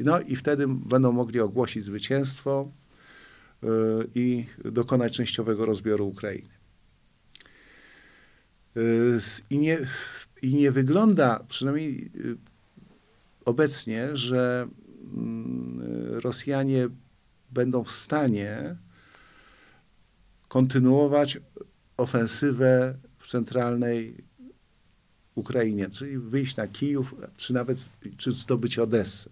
[0.00, 2.68] No i wtedy będą mogli ogłosić zwycięstwo
[3.62, 3.66] y,
[4.14, 6.48] i dokonać częściowego rozbioru Ukrainy.
[9.16, 9.78] S- I nie,
[10.42, 12.10] I nie wygląda, przynajmniej
[13.44, 14.68] obecnie, że
[15.14, 15.80] mm,
[16.20, 16.88] Rosjanie
[17.50, 18.76] będą w stanie
[20.48, 21.38] kontynuować
[21.96, 24.24] ofensywę w centralnej
[25.34, 27.78] Ukrainie, czyli wyjść na Kijów, czy nawet
[28.16, 29.30] czy zdobyć Odessę.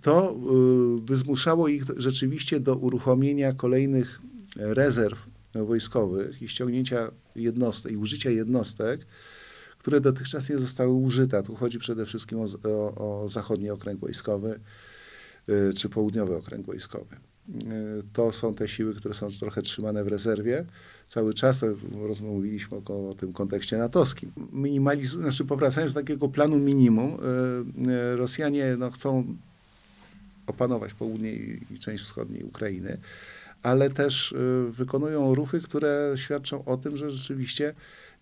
[0.00, 0.36] To
[0.98, 4.20] y, by zmuszało ich rzeczywiście do uruchomienia kolejnych
[4.56, 9.06] rezerw wojskowych i ściągnięcia jednostek i użycia jednostek,
[9.80, 11.42] które dotychczas nie zostały użyte.
[11.42, 14.60] Tu chodzi przede wszystkim o, o, o zachodni okręg wojskowy
[15.48, 17.16] y, czy południowy okręg wojskowy.
[17.16, 20.64] Y, To są te siły, które są trochę trzymane w rezerwie.
[21.06, 21.66] Cały czas to
[22.06, 24.32] rozmawialiśmy o, o tym kontekście natowskim.
[24.52, 27.18] Minimaliz- znaczy powracając do takiego planu minimum,
[28.14, 29.24] y, Rosjanie no, chcą
[30.46, 32.98] opanować południe i, część wschodniej Ukrainy,
[33.62, 34.34] ale też
[34.70, 37.74] wykonują ruchy, które świadczą o tym, że rzeczywiście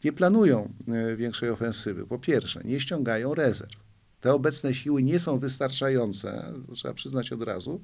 [0.04, 0.72] nie planują
[1.12, 2.06] y, większej ofensywy.
[2.06, 3.76] Po pierwsze, nie ściągają rezerw.
[4.20, 7.80] Te obecne siły nie są wystarczające, trzeba przyznać od razu,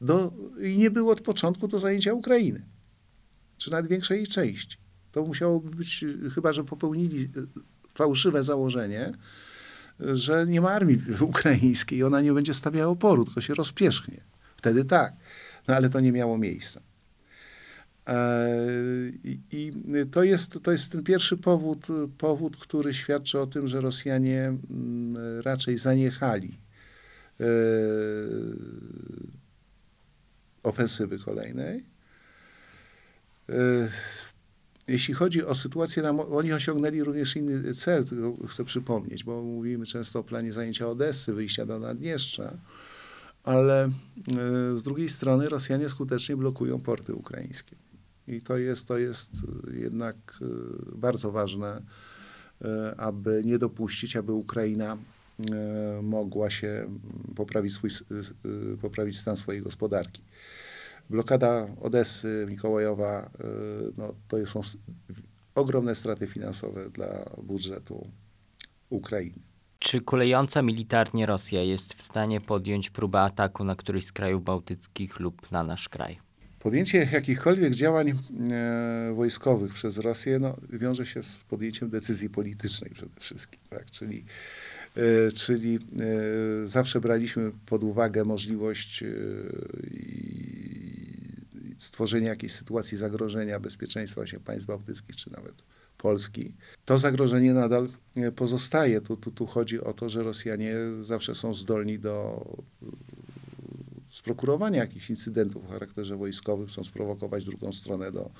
[0.00, 2.62] do, i nie było od początku do zajęcia Ukrainy,
[3.56, 4.76] czy nawet większej jej części.
[5.12, 6.04] To musiało być,
[6.34, 7.28] chyba że popełnili y,
[7.94, 9.12] fałszywe założenie,
[10.00, 14.20] że nie ma armii ukraińskiej ona nie będzie stawiała oporu, tylko się rozpierzchnie.
[14.56, 15.12] Wtedy tak,
[15.68, 16.80] no ale to nie miało miejsca.
[18.06, 18.58] E,
[19.52, 19.72] I,
[20.12, 21.86] to jest, to jest ten pierwszy powód,
[22.18, 26.58] powód, który świadczy o tym, że Rosjanie mm, raczej zaniechali
[27.40, 27.44] e,
[30.62, 31.84] ofensywy kolejnej.
[33.48, 33.88] E,
[34.88, 38.04] Jeśli chodzi o sytuację, na, oni osiągnęli również inny cel,
[38.48, 42.56] chcę przypomnieć, bo mówimy często o planie zajęcia Odessy, wyjścia do Naddniestrza,
[43.44, 43.90] ale
[44.74, 47.76] z drugiej strony Rosjanie skutecznie blokują porty ukraińskie.
[48.28, 50.46] I to jest, to jest e, jednak e,
[50.96, 51.82] bardzo ważne,
[52.64, 54.96] e, aby nie dopuścić, aby Ukraina
[56.02, 57.00] mogła się mm,
[57.36, 57.90] poprawić, swój,
[58.80, 60.22] poprawić stan swojej gospodarki.
[61.10, 63.30] Blokada Odessy, Mikołajowa,
[63.96, 64.60] no, to są
[65.54, 68.08] ogromne straty finansowe dla budżetu
[68.90, 69.42] Ukrainy.
[69.78, 75.20] Czy kulejąca militarnie Rosja jest w stanie podjąć próbę ataku na któryś z krajów bałtyckich
[75.20, 76.23] lub na nasz kraj?
[76.64, 78.08] Podjęcie jakichkolwiek działań
[78.50, 83.60] e, wojskowych przez Rosję no, wiąże się z podjęciem decyzji politycznej przede wszystkim.
[83.70, 83.90] Tak?
[83.90, 84.24] Czyli,
[84.96, 89.06] e, czyli e, zawsze braliśmy pod uwagę możliwość e,
[91.78, 95.54] stworzenia jakiejś sytuacji zagrożenia bezpieczeństwa właśnie państw bałtyckich, czy nawet
[95.98, 96.54] Polski.
[96.84, 99.00] To zagrożenie nadal e, pozostaje.
[99.00, 102.44] Tu, tu, tu chodzi o to, że Rosjanie zawsze są zdolni do
[104.14, 108.30] sprokurowania jakichś incydentów o charakterze wojskowym, chcą sprowokować drugą stronę do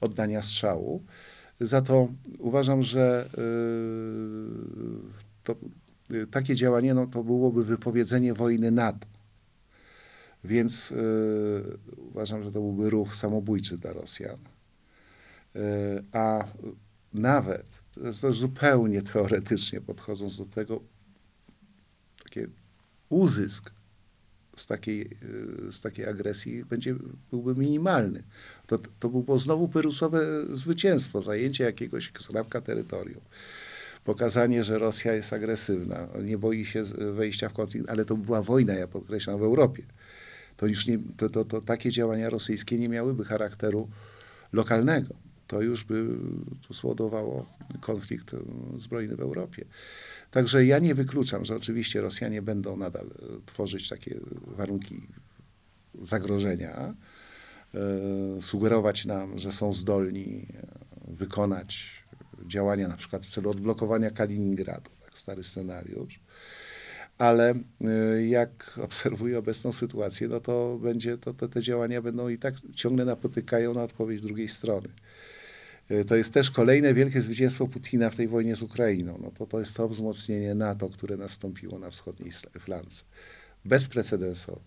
[0.00, 1.02] oddania strzału.
[1.60, 3.42] Za to uważam, że yy,
[5.44, 5.56] to,
[6.10, 9.06] yy, takie działanie no, to byłoby wypowiedzenie wojny NATO.
[10.44, 14.38] Więc yy, uważam, że to byłby ruch samobójczy dla Rosjan.
[16.12, 16.44] A
[17.12, 20.80] nawet, to jest też zupełnie teoretycznie podchodząc do tego,
[22.24, 22.46] takie
[23.08, 23.72] uzysk
[24.56, 25.10] z takiej,
[25.68, 26.94] y, z takiej agresji będzie,
[27.30, 28.22] byłby minimalny.
[28.66, 33.20] To, to byłoby znowu perusowe zwycięstwo, zajęcie jakiegoś skrawka terytorium.
[34.04, 38.74] Pokazanie, że Rosja jest agresywna, nie boi się wejścia w konflikt, ale to była wojna,
[38.74, 39.82] ja podkreślam, w Europie.
[40.56, 43.88] To już nie, to, to, to takie działania rosyjskie nie miałyby charakteru
[44.52, 45.14] lokalnego.
[45.50, 46.06] To już by
[46.72, 47.46] spowodowało
[47.80, 48.38] konflikt y,
[48.76, 49.64] zbrojny w Europie.
[50.30, 53.10] Także ja nie wykluczam, że oczywiście Rosjanie będą nadal e,
[53.46, 55.02] tworzyć takie warunki
[56.02, 56.94] zagrożenia,
[57.74, 60.66] e, sugerować nam, że są zdolni e,
[61.14, 62.04] wykonać
[62.46, 66.20] działania na przykład w celu odblokowania Kaliningradu, tak stary scenariusz.
[67.18, 72.54] Ale e, jak obserwuję obecną sytuację, no to będzie, to te działania będą i tak
[72.74, 74.88] ciągle napotykają na odpowiedź drugiej strony.
[75.90, 79.18] E, To jest też kolejne wielkie zwycięstwo Putina w tej wojnie z Ukrainą.
[79.22, 83.04] No to, to jest to wzmocnienie NATO, które nastąpiło na wschodniej flance.
[83.64, 84.60] Bezprecedensowe.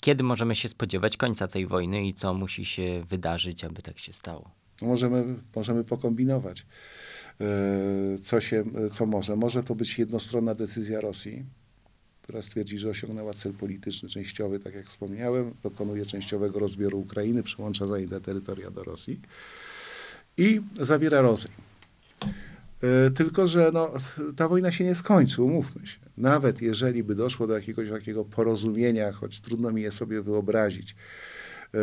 [0.00, 4.12] Kiedy możemy się spodziewać końca tej wojny i co musi się wydarzyć, aby tak się
[4.12, 4.50] stało?
[4.82, 5.24] Możemy,
[5.56, 6.66] możemy pokombinować,
[7.40, 9.36] e, co, się, co może.
[9.36, 11.44] Może to być jednostronna decyzja Rosji,
[12.22, 17.86] która stwierdzi, że osiągnęła cel polityczny częściowy, tak jak wspomniałem, dokonuje częściowego rozbioru Ukrainy, przyłącza
[17.86, 19.20] zajęte terytoria do Rosji
[20.36, 21.54] i zawiera rozejm.
[22.82, 23.92] E, Tylko, że no,
[24.36, 25.98] ta wojna się nie skończy, umówmy się.
[26.16, 30.96] Nawet jeżeli by doszło do jakiegoś takiego porozumienia, choć trudno mi je sobie wyobrazić,
[31.74, 31.78] e,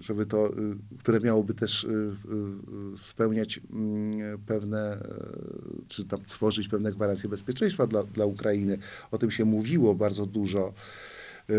[0.00, 0.52] żeby to, e,
[0.98, 1.86] które miałoby też
[2.96, 4.98] spełniać mm, pewne,
[5.88, 8.78] czy tam tworzyć pewne gwarancje bezpieczeństwa dla, dla Ukrainy.
[9.10, 10.72] O tym się mówiło bardzo dużo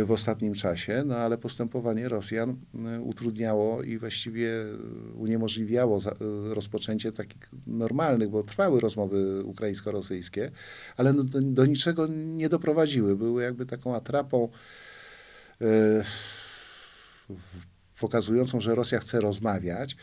[0.05, 4.49] w ostatnim czasie, no ale postępowanie Rosjan e, utrudniało i właściwie
[5.15, 6.15] uniemożliwiało za, e,
[6.53, 10.51] rozpoczęcie takich normalnych, bo trwały rozmowy ukraińsko-rosyjskie,
[10.97, 13.15] ale no, do, do niczego nie doprowadziły.
[13.15, 14.49] Były jakby taką atrapą
[17.99, 19.95] pokazującą, że Rosja chce rozmawiać,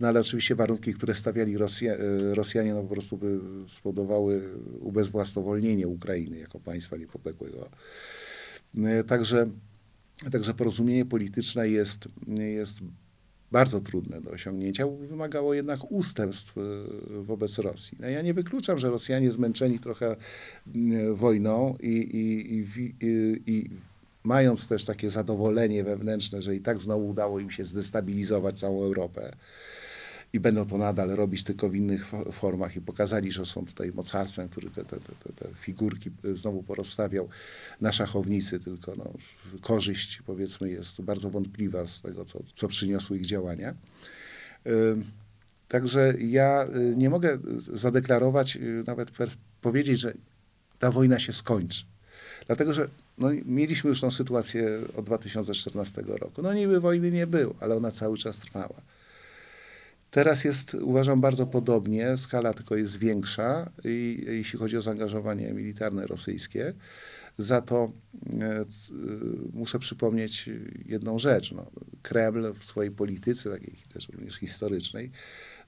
[0.00, 1.94] no ale oczywiście warunki, które stawiali Rosja,
[2.34, 4.42] Rosjanie, no po prostu by spowodowały
[4.80, 7.70] ubezwłasnowolnienie Ukrainy jako państwa niepodległego.
[8.78, 9.50] E, Także,
[10.32, 12.78] także porozumienie polityczne jest, jest
[13.52, 14.86] bardzo trudne do osiągnięcia.
[14.86, 16.60] Wymagało jednak ustępstw e,
[17.22, 17.98] wobec Rosji.
[18.00, 20.16] No ja nie wykluczam, że Rosjanie zmęczeni trochę
[20.74, 22.58] m, wojną i, i,
[23.06, 23.70] i, i
[24.24, 29.32] mając też takie zadowolenie wewnętrzne, że i tak znowu udało im się zdestabilizować całą Europę
[30.32, 33.92] i będą to nadal robić tylko w innych fo- formach i pokazali, że są tutaj
[33.92, 37.28] mocarstwem, który te, te, te, te, figurki y, znowu porozstawiał
[37.80, 39.12] na szachownicy, tylko no,
[39.62, 43.74] korzyść powiedzmy jest bardzo wątpliwa z tego, co, co przyniosły ich działania.
[45.70, 47.34] Także ja y, nie mogę
[47.74, 49.10] y, zadeklarować, y, nawet
[49.60, 50.14] powiedzieć, że
[50.78, 51.84] ta wojna się skończy.
[52.46, 56.42] Dlatego, że no, mieliśmy już tą sytuację od 2014 roku.
[56.42, 58.82] No niby wojny nie było, ale ona cały czas trwała.
[60.10, 66.06] Teraz jest, uważam, bardzo podobnie, skala tylko jest większa, i, jeśli chodzi o zaangażowanie militarne
[66.06, 66.72] rosyjskie.
[67.38, 67.92] Za to
[68.40, 68.96] e, c- y,
[69.52, 70.50] muszę przypomnieć
[70.86, 71.52] jedną rzecz.
[71.52, 71.66] No,
[72.02, 75.10] Kreml w swojej polityce, takiej też również historycznej,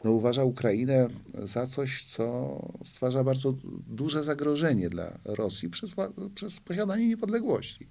[0.05, 1.09] no, uważa Ukrainę
[1.45, 3.55] za coś, co stwarza bardzo
[3.89, 5.95] duże zagrożenie dla Rosji przez,
[6.35, 7.87] przez posiadanie niepodległości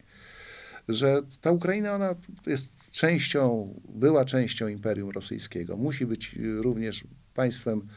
[0.87, 2.15] że ta Ukraina, ona
[2.47, 5.77] jest częścią, była częścią Imperium Rosyjskiego.
[5.77, 7.03] Musi być y, również
[7.33, 7.87] państwem,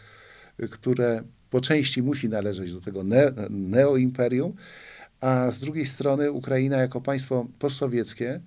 [0.61, 4.55] y, które po części musi należeć do tego ne, neoimperium,
[5.20, 8.41] a z drugiej strony Ukraina jako państwo postsowieckie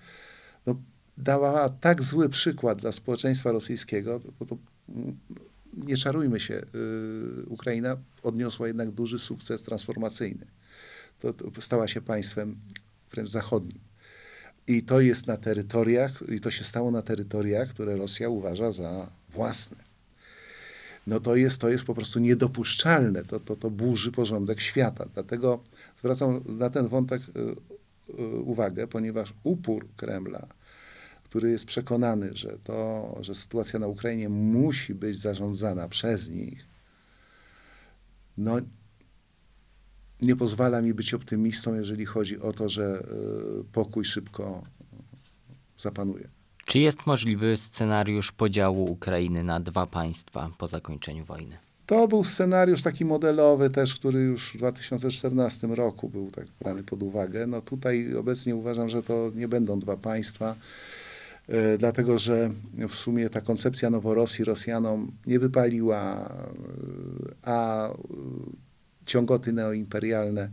[0.65, 0.81] no,
[1.17, 4.57] dawała tak zły przykład dla społeczeństwa rosyjskiego, bo to
[4.89, 5.17] mm,
[5.73, 10.45] nie czarujmy się, y, Ukraina odniosła jednak duży sukces transformacyjny.
[11.19, 12.55] To, to stała się państwem
[13.11, 13.86] wręcz zachodnim.
[14.67, 19.09] I to jest na terytoriach, i to się stało na terytoriach, które Rosja uważa za
[19.29, 19.87] własne.
[21.07, 23.23] No to jest, to jest po prostu niedopuszczalne.
[23.23, 25.05] To, to, to burzy porządek świata.
[25.13, 25.59] Dlatego
[25.99, 27.41] zwracam na ten wątek y,
[28.21, 30.47] y, uwagę, ponieważ upór Kremla,
[31.23, 36.65] który jest przekonany, że, to, że sytuacja na Ukrainie musi być zarządzana przez nich,
[38.37, 38.57] no
[40.21, 43.03] nie pozwala mi być optymistą, jeżeli chodzi o to, że
[43.61, 44.63] y, pokój szybko
[45.77, 46.27] zapanuje.
[46.65, 51.57] Czy jest możliwy scenariusz podziału Ukrainy na dwa państwa po zakończeniu wojny?
[51.85, 57.03] To był scenariusz taki modelowy też, który już w 2014 roku był tak brany pod
[57.03, 57.47] uwagę.
[57.47, 60.55] No tutaj obecnie uważam, że to nie będą dwa państwa,
[61.47, 62.51] e, dlatego że
[62.89, 67.93] w sumie ta koncepcja Noworosji Rosjanom nie wypaliła, e, a e,
[69.07, 70.49] ciągoty neoimperialne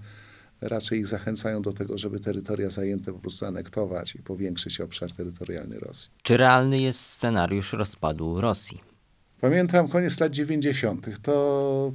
[0.60, 5.78] raczej ich zachęcają do tego, żeby terytoria zajęte po prostu anektować i powiększyć obszar terytorialny
[5.78, 6.10] Rosji.
[6.22, 8.80] Czy realny jest scenariusz rozpadu Rosji?
[9.40, 11.22] Pamiętam koniec lat 90.
[11.22, 11.92] To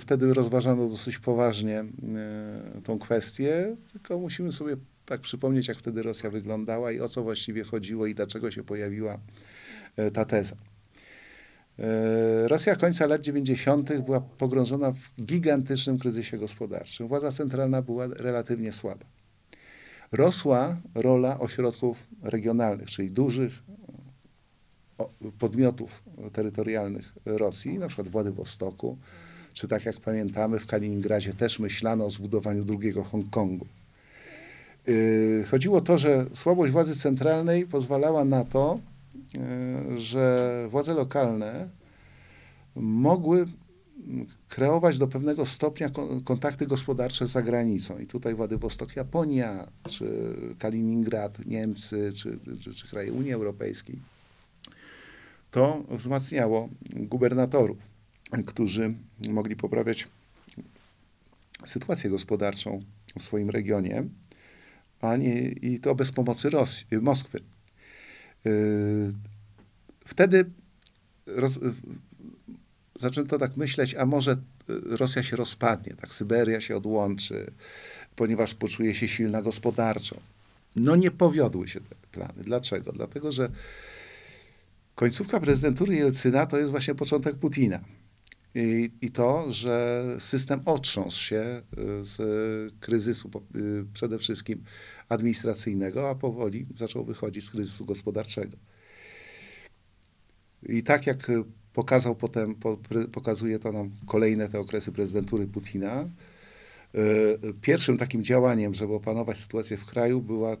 [0.00, 6.30] wtedy rozważano dosyć poważnie e, tą kwestię, tylko musimy sobie tak przypomnieć, jak wtedy Rosja
[6.30, 9.18] wyglądała i o co właściwie chodziło i dlaczego się pojawiła
[9.96, 10.56] e, ta teza.
[11.80, 13.98] E, Rosja końca lat 90.
[13.98, 17.08] była pogrążona w gigantycznym kryzysie gospodarczym.
[17.08, 19.04] Władza centralna była relatywnie słaba.
[20.12, 23.62] Rosła rola ośrodków regionalnych, czyli dużych
[25.38, 26.02] podmiotów
[26.32, 28.98] terytorialnych Rosji, na przykład Władywostoku,
[29.52, 33.66] czy tak jak pamiętamy w Kaliningradzie też myślano o zbudowaniu drugiego Hongkongu.
[34.86, 38.80] Yy, Chodziło o to, że słabość władzy centralnej pozwalała na to,
[39.96, 41.68] że władze lokalne
[42.74, 43.46] mogły
[44.48, 47.98] kreować do pewnego stopnia kon- kontakty gospodarcze z zagranicą.
[47.98, 53.98] I tutaj Władywostok, Japonia, czy Kaliningrad, Niemcy, czy, czy, czy kraje Unii Europejskiej.
[55.50, 57.78] To wzmacniało gubernatorów,
[58.46, 58.94] którzy
[59.28, 60.08] mogli poprawiać
[61.66, 62.80] sytuację gospodarczą
[63.18, 64.04] w swoim regionie,
[65.00, 67.40] a nie, i to bez pomocy Rosji, Moskwy.
[68.44, 69.12] Yy,
[70.10, 70.44] Wtedy
[71.26, 71.58] roz,
[73.00, 74.36] zaczęto tak myśleć, a może y,
[74.96, 77.50] Rosja się rozpadnie, tak Syberia się odłączy,
[78.16, 80.16] ponieważ poczuje się silna gospodarczo.
[80.76, 82.42] No nie powiodły się te plany.
[82.44, 82.92] Dlaczego?
[82.92, 83.50] Dlatego, że
[84.94, 87.80] końcówka prezydentury Jelcyna to jest właśnie początek Putina.
[88.54, 92.20] I, I to, że system otrząsł się y, z
[92.80, 94.64] kryzysu y, przede wszystkim
[95.10, 98.56] administracyjnego, a powoli zaczął wychodzić z kryzysu gospodarczego.
[100.68, 101.30] I tak jak
[101.72, 102.78] pokazał potem, po,
[103.12, 106.08] pokazuje to nam kolejne te okresy prezydentury Putina,
[106.94, 110.56] y, pierwszym takim działaniem, żeby opanować sytuację w kraju, była, y,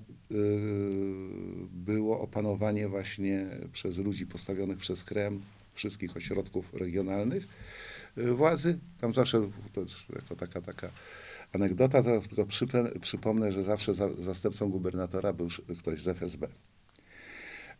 [1.72, 5.38] było opanowanie właśnie przez ludzi postawionych przez Kreml
[5.74, 7.48] wszystkich ośrodków regionalnych
[8.18, 8.78] y, władzy.
[9.00, 9.80] Tam zawsze, to
[10.14, 10.90] jako taka, taka
[11.52, 12.46] anegdota, to tylko
[13.00, 15.48] przypomnę, że zawsze za, zastępcą gubernatora był
[15.78, 16.48] ktoś z FSB.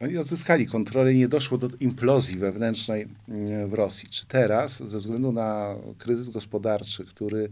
[0.01, 4.09] Oni odzyskali kontrolę nie doszło do implozji wewnętrznej mm, w Rosji.
[4.09, 7.49] Czy teraz, ze względu na kryzys gospodarczy, który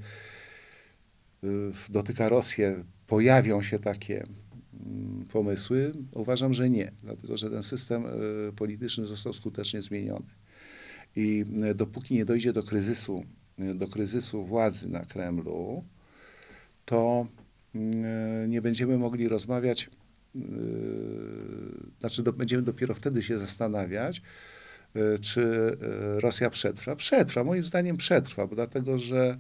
[1.45, 1.49] y,
[1.89, 4.27] dotyka Rosję, pojawią się takie
[4.87, 5.93] mm, pomysły?
[6.13, 8.05] Uważam, że nie, dlatego że ten system
[8.49, 10.27] y, polityczny został skutecznie zmieniony.
[11.17, 13.25] I y, dopóki nie dojdzie do kryzysu,
[13.75, 15.85] do kryzysu władzy na Kremlu,
[16.89, 17.27] to
[17.75, 17.79] y,
[18.49, 19.91] nie będziemy mogli rozmawiać
[20.35, 20.43] Yy,
[22.01, 24.23] znaczy do, będziemy dopiero wtedy się zastanawiać,
[24.95, 26.97] yy, czy yy, Rosja przetrwa.
[26.97, 29.39] Przetrwa, moim zdaniem przetrwa, bo dlatego, że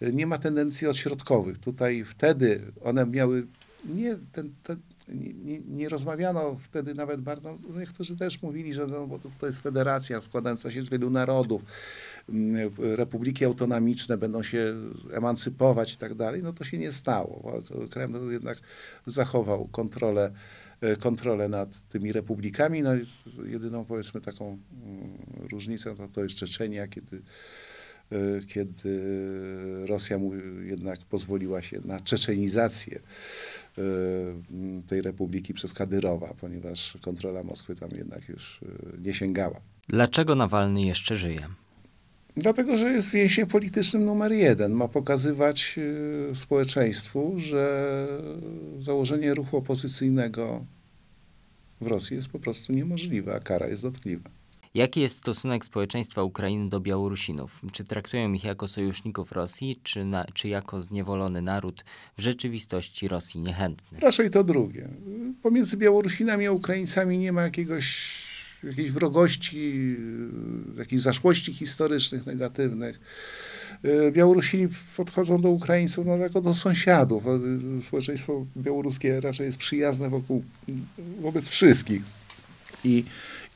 [0.00, 1.58] nie ma tendencji odśrodkowych.
[1.58, 3.46] Tutaj wtedy one miały,
[3.84, 9.06] nie, ten, ten, nie, nie, nie rozmawiano wtedy nawet bardzo, niektórzy też mówili, że no,
[9.06, 12.15] bo to jest federacja składająca się z wielu narodów, mm,
[12.78, 14.74] republiki autonomiczne będą się
[15.12, 17.62] emancypować i tak dalej, no to się nie stało.
[17.90, 18.58] Kreml jednak
[19.06, 20.32] zachował kontrolę,
[20.80, 22.82] e, kontrolę nad tymi republikami.
[22.82, 22.90] No,
[23.46, 24.58] jedyną powiedzmy taką mm,
[25.50, 27.22] różnicą to, to jest Czeczenia, kiedy,
[28.12, 29.02] e, kiedy
[29.86, 33.00] Rosja mu jednak pozwoliła się na czeczenizację
[33.78, 33.82] e,
[34.86, 38.60] tej republiki przez Kadyrowa, ponieważ kontrola Moskwy tam jednak już
[38.98, 39.60] nie sięgała.
[39.88, 41.48] Dlaczego Nawalny jeszcze żyje?
[42.36, 44.72] Dlatego, że jest więźniem politycznym numer jeden.
[44.72, 48.06] Ma pokazywać y, społeczeństwu, że
[48.80, 50.64] założenie ruchu opozycyjnego
[51.80, 54.30] w Rosji jest po prostu niemożliwe, a kara jest dotkliwa.
[54.74, 57.60] Jaki jest stosunek społeczeństwa Ukrainy do Białorusinów?
[57.72, 61.84] Czy traktują ich jako sojuszników Rosji, czy, na, czy jako zniewolony naród,
[62.16, 64.00] w rzeczywistości Rosji niechętny?
[64.00, 64.88] Raczej to drugie.
[65.42, 68.16] Pomiędzy Białorusinami a Ukraińcami nie ma jakiegoś,
[68.64, 69.96] jakiejś wrogości,
[70.78, 73.00] jakichś zaszłości historycznych, negatywnych.
[73.84, 77.24] Y, Białorusini podchodzą do Ukraińców no, jako do sąsiadów.
[77.26, 80.44] Y, Społeczeństwo białoruskie raczej jest przyjazne wokół,
[81.20, 82.02] wobec wszystkich.
[82.84, 83.04] I,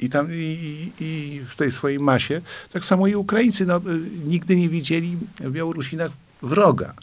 [0.01, 2.41] i tam i, i w tej swojej masie.
[2.73, 3.81] Tak samo i Ukraińcy no, y,
[4.25, 6.11] nigdy nie widzieli w Białorusinach
[6.43, 6.95] wroga.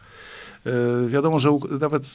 [1.07, 1.49] Wiadomo, że
[1.81, 2.09] nawet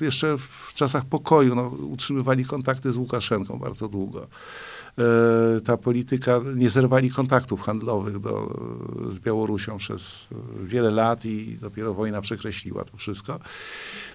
[0.00, 4.26] jeszcze w czasach pokoju no, utrzymywali kontakty z Łukaszenką bardzo długo.
[4.98, 8.60] E, Ta polityka, nie zerwali kontaktów handlowych do,
[9.10, 10.28] z Białorusią przez
[10.62, 13.40] wiele lat i dopiero wojna przekreśliła to wszystko.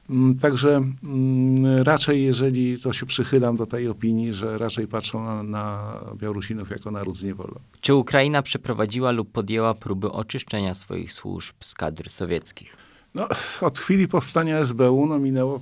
[0.09, 5.43] Mm, Także mm, raczej, jeżeli to się przychylam do tej opinii, że raczej patrzą na,
[5.43, 7.59] na Białorusinów jako naród zniewolony.
[7.81, 12.77] Czy Ukraina przeprowadziła lub podjęła próby oczyszczenia swoich służb z kadr sowieckich?
[13.15, 13.27] No,
[13.61, 15.61] od chwili powstania SBU no, minęło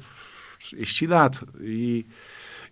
[0.57, 2.05] 30 lat i,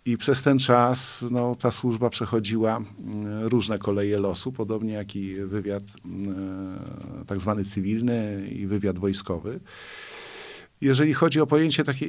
[0.09, 5.35] i przez ten czas no, ta służba przechodziła mm, różne koleje losu, podobnie jak i
[5.35, 6.79] wywiad mm,
[7.27, 9.59] tak zwany cywilny i wywiad wojskowy.
[10.81, 12.07] Jeżeli chodzi o pojęcie, takie,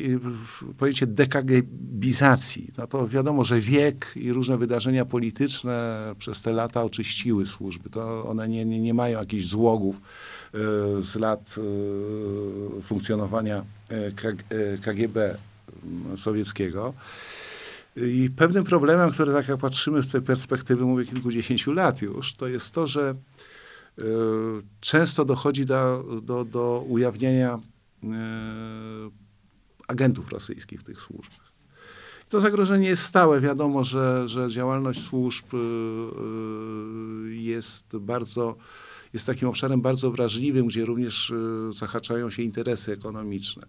[0.79, 7.47] pojęcie dekagebizacji, no to wiadomo, że wiek i różne wydarzenia polityczne przez te lata oczyściły
[7.47, 7.91] służby.
[7.91, 10.59] To one nie, nie, nie mają jakichś złogów y,
[11.03, 11.55] z lat
[12.79, 13.65] y, funkcjonowania
[14.85, 15.37] KGB
[16.17, 16.95] sowieckiego.
[17.97, 22.49] I pewnym problemem, który tak jak patrzymy z tej perspektywy, mówię kilkudziesięciu lat już, to
[22.49, 23.15] jest to, że
[23.99, 24.03] y,
[24.81, 27.59] często dochodzi do, do, do ujawniania
[28.05, 28.07] y,
[29.89, 31.51] agentów rosyjskich w tych służbach.
[32.29, 33.41] To zagrożenie jest stałe.
[33.41, 35.59] Wiadomo, że, że działalność służb y,
[37.35, 38.57] jest bardzo,
[39.13, 41.33] jest takim obszarem bardzo wrażliwym, gdzie również
[41.71, 43.67] zahaczają się interesy ekonomiczne.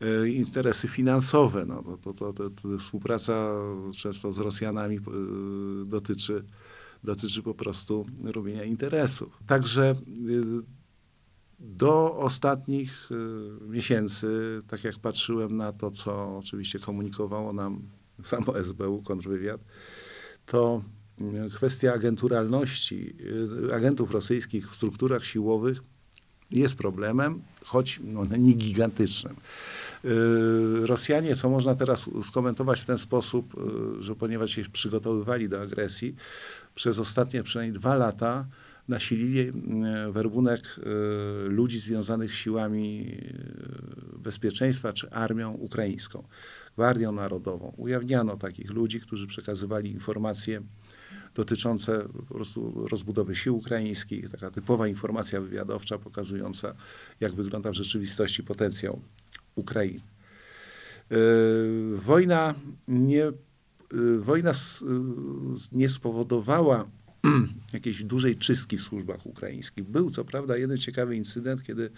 [0.00, 1.66] E, interesy finansowe.
[1.66, 3.52] No, to, to, to, to współpraca
[3.92, 5.00] często z Rosjanami e,
[5.86, 6.44] dotyczy,
[7.04, 9.38] dotyczy po prostu robienia interesów.
[9.46, 9.94] Także e,
[11.58, 13.10] do ostatnich
[13.68, 17.82] miesięcy, tak jak patrzyłem na to, co oczywiście komunikowało nam
[18.22, 19.60] samo SBU, kontrwywiad,
[20.46, 20.82] to
[21.56, 23.16] kwestia agenturalności
[23.72, 25.82] agentów rosyjskich w strukturach siłowych
[26.50, 29.36] jest problemem, choć no, nie gigantycznym.
[30.04, 33.54] Y, Rosjanie, co można teraz skomentować w ten sposób,
[33.98, 36.14] y, że ponieważ się przygotowywali do agresji,
[36.74, 38.46] przez ostatnie przynajmniej dwa lata
[38.88, 39.52] nasilili y,
[40.12, 40.80] werbunek
[41.44, 43.18] ludzi związanych z siłami
[44.18, 46.24] bezpieczeństwa czy armią ukraińską,
[46.76, 47.74] Gwardią Narodową.
[47.76, 50.62] Ujawniano takich ludzi, którzy przekazywali informacje
[51.34, 56.74] dotyczące po prostu rozbudowy sił ukraińskich, taka typowa informacja wywiadowcza pokazująca,
[57.20, 59.00] jak wygląda w rzeczywistości potencjał
[59.54, 60.00] Ukrainy.
[61.10, 61.16] E,
[61.96, 62.54] wojna
[62.88, 63.32] nie, e,
[64.18, 64.54] wojna e,
[65.72, 66.86] nie spowodowała
[67.72, 69.84] jakiejś dużej czystki w służbach ukraińskich.
[69.84, 71.90] Był co prawda jeden ciekawy incydent, kiedy,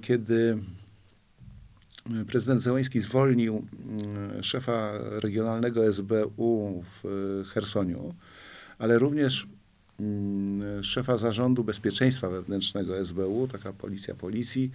[0.00, 0.58] kiedy
[2.26, 3.66] prezydent Zełański zwolnił
[4.42, 8.14] szefa regionalnego SBU w Chersoniu,
[8.78, 9.46] ale również
[10.82, 14.70] szefa zarządu bezpieczeństwa wewnętrznego SBU, taka policja policji,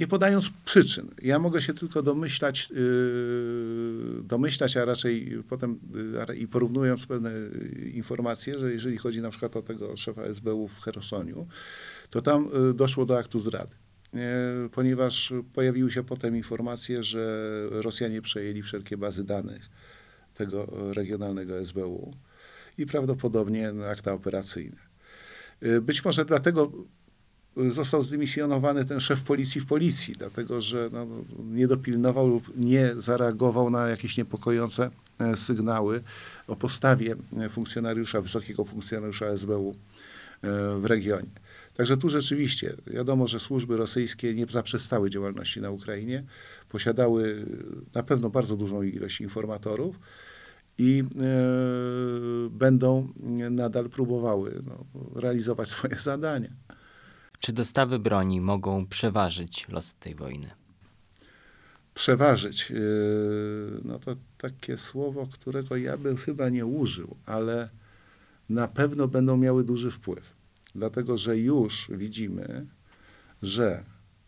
[0.00, 1.08] nie podając przyczyn.
[1.22, 5.80] Ja mogę się tylko domyślać, y, domyślać, a raczej potem
[6.30, 7.32] y, i porównując pewne
[7.94, 11.46] informacje, że jeżeli chodzi na przykład o tego szefa SBU w Chersoniu,
[12.10, 13.76] to tam doszło do aktu zrady.
[14.72, 19.70] Ponieważ pojawiły się potem informacje, że Rosjanie przejęli wszelkie bazy danych
[20.34, 22.14] tego regionalnego SBU
[22.78, 24.76] i prawdopodobnie akta operacyjne.
[25.82, 26.72] Być może dlatego
[27.56, 31.06] został zdymisjonowany ten szef policji w policji, dlatego że no,
[31.38, 36.02] nie dopilnował lub nie zareagował na jakieś niepokojące e, sygnały
[36.46, 39.74] o postawie e, funkcjonariusza, wysokiego funkcjonariusza SBU
[40.42, 41.30] e, w regionie.
[41.74, 46.24] Także tu rzeczywiście wiadomo, że służby rosyjskie nie zaprzestały działalności na Ukrainie,
[46.68, 47.46] posiadały
[47.94, 49.98] na pewno bardzo dużą ilość informatorów
[50.78, 51.02] i
[52.50, 53.08] będą
[53.50, 54.84] nadal próbowały no,
[55.20, 56.48] realizować swoje zadania.
[57.46, 60.50] Czy dostawy broni mogą przeważyć los tej wojny?
[61.94, 62.70] Przeważyć.
[62.70, 67.68] Yy, no to takie słowo, którego ja bym chyba nie użył, ale
[68.48, 70.32] na pewno będą miały duży wpływ.
[70.74, 72.66] Dlatego, że już widzimy,
[73.42, 73.84] że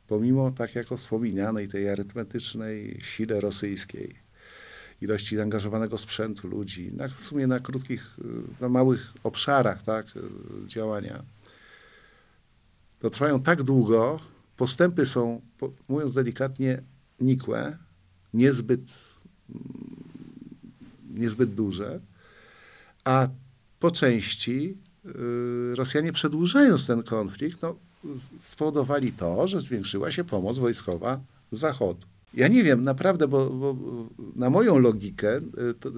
[0.09, 4.15] pomimo, tak jak wspominanej, tej arytmetycznej sile rosyjskiej,
[5.01, 8.17] ilości zaangażowanego sprzętu ludzi, na, w sumie na krótkich,
[8.61, 10.07] na małych obszarach tak,
[10.67, 11.23] działania,
[13.01, 14.21] to trwają tak długo,
[14.57, 15.41] postępy są,
[15.89, 16.83] mówiąc delikatnie,
[17.21, 17.79] nikłe,
[18.35, 18.81] niezbyt,
[21.15, 22.01] niezbyt duże,
[23.05, 23.29] a
[23.81, 27.77] po części y, Rosjanie przedłużając ten konflikt, no,
[28.39, 31.21] spowodowali to, że zwiększyła się pomoc wojskowa
[31.53, 32.07] Zachodu.
[32.35, 33.77] Ja nie wiem, naprawdę, bo, bo
[34.37, 35.37] na moją logikę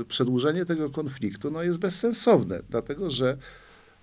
[0.01, 3.39] y, przedłużenie tego konfliktu no, jest bezsensowne, dlatego że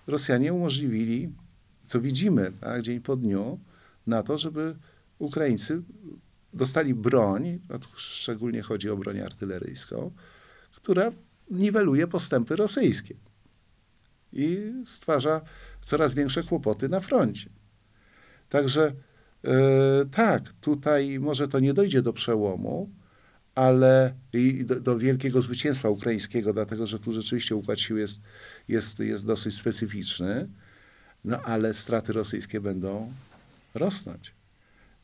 [0.08, 1.30] Rosjanie umożliwili
[1.88, 3.60] co widzimy tak, dzień po dniu,
[4.08, 4.76] na to, żeby
[5.20, 5.82] Ukraińcy
[6.54, 7.60] dostali broń,
[7.96, 10.12] szczególnie chodzi o broń artyleryjską,
[10.76, 11.12] która
[11.52, 13.16] niweluje postępy rosyjskie
[14.34, 15.42] i stwarza
[15.82, 17.50] coraz większe kłopoty na froncie.
[18.50, 18.94] Także
[19.44, 19.52] e,
[20.12, 22.90] tak, tutaj może to nie dojdzie do przełomu,
[23.56, 28.20] ale i do, do, wielkiego zwycięstwa ukraińskiego, dlatego że tu rzeczywiście układ sił jest,
[28.68, 30.50] jest, jest dosyć specyficzny.
[31.26, 33.14] No ale straty rosyjskie będą
[33.74, 34.34] rosnąć.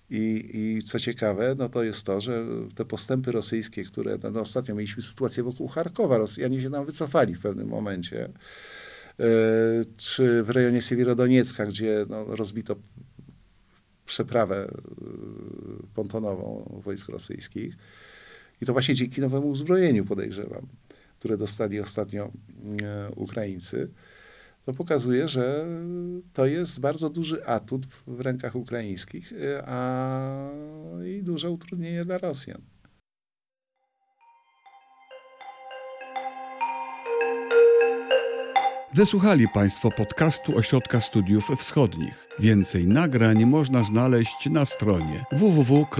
[0.09, 2.45] I, I co ciekawe, no to jest to, że
[2.75, 7.35] te postępy rosyjskie, które no, no ostatnio mieliśmy sytuację wokół Charkowa, Rosjanie się nam wycofali
[7.35, 9.25] w pewnym momencie, e,
[9.97, 12.75] czy w rejonie Siewierodoniecka, gdzie no, rozbito
[14.05, 14.67] przeprawę
[15.95, 17.75] pontonową wojsk rosyjskich.
[18.61, 20.67] I to właśnie dzięki nowemu uzbrojeniu, podejrzewam,
[21.19, 22.31] które dostali ostatnio
[22.81, 23.89] e, Ukraińcy.
[24.65, 25.65] To pokazuje, że
[26.33, 30.49] to jest bardzo duży atut w rękach ukraińskich, e, a
[31.05, 32.61] i duże utrudnienie dla Rosjan.
[38.95, 42.27] Wysłuchali Państwo podcastu Ośrodka Studiów Wschodnich.
[42.39, 45.93] Więcej nagrań można znaleźć na stronie www.osw.waw.pl.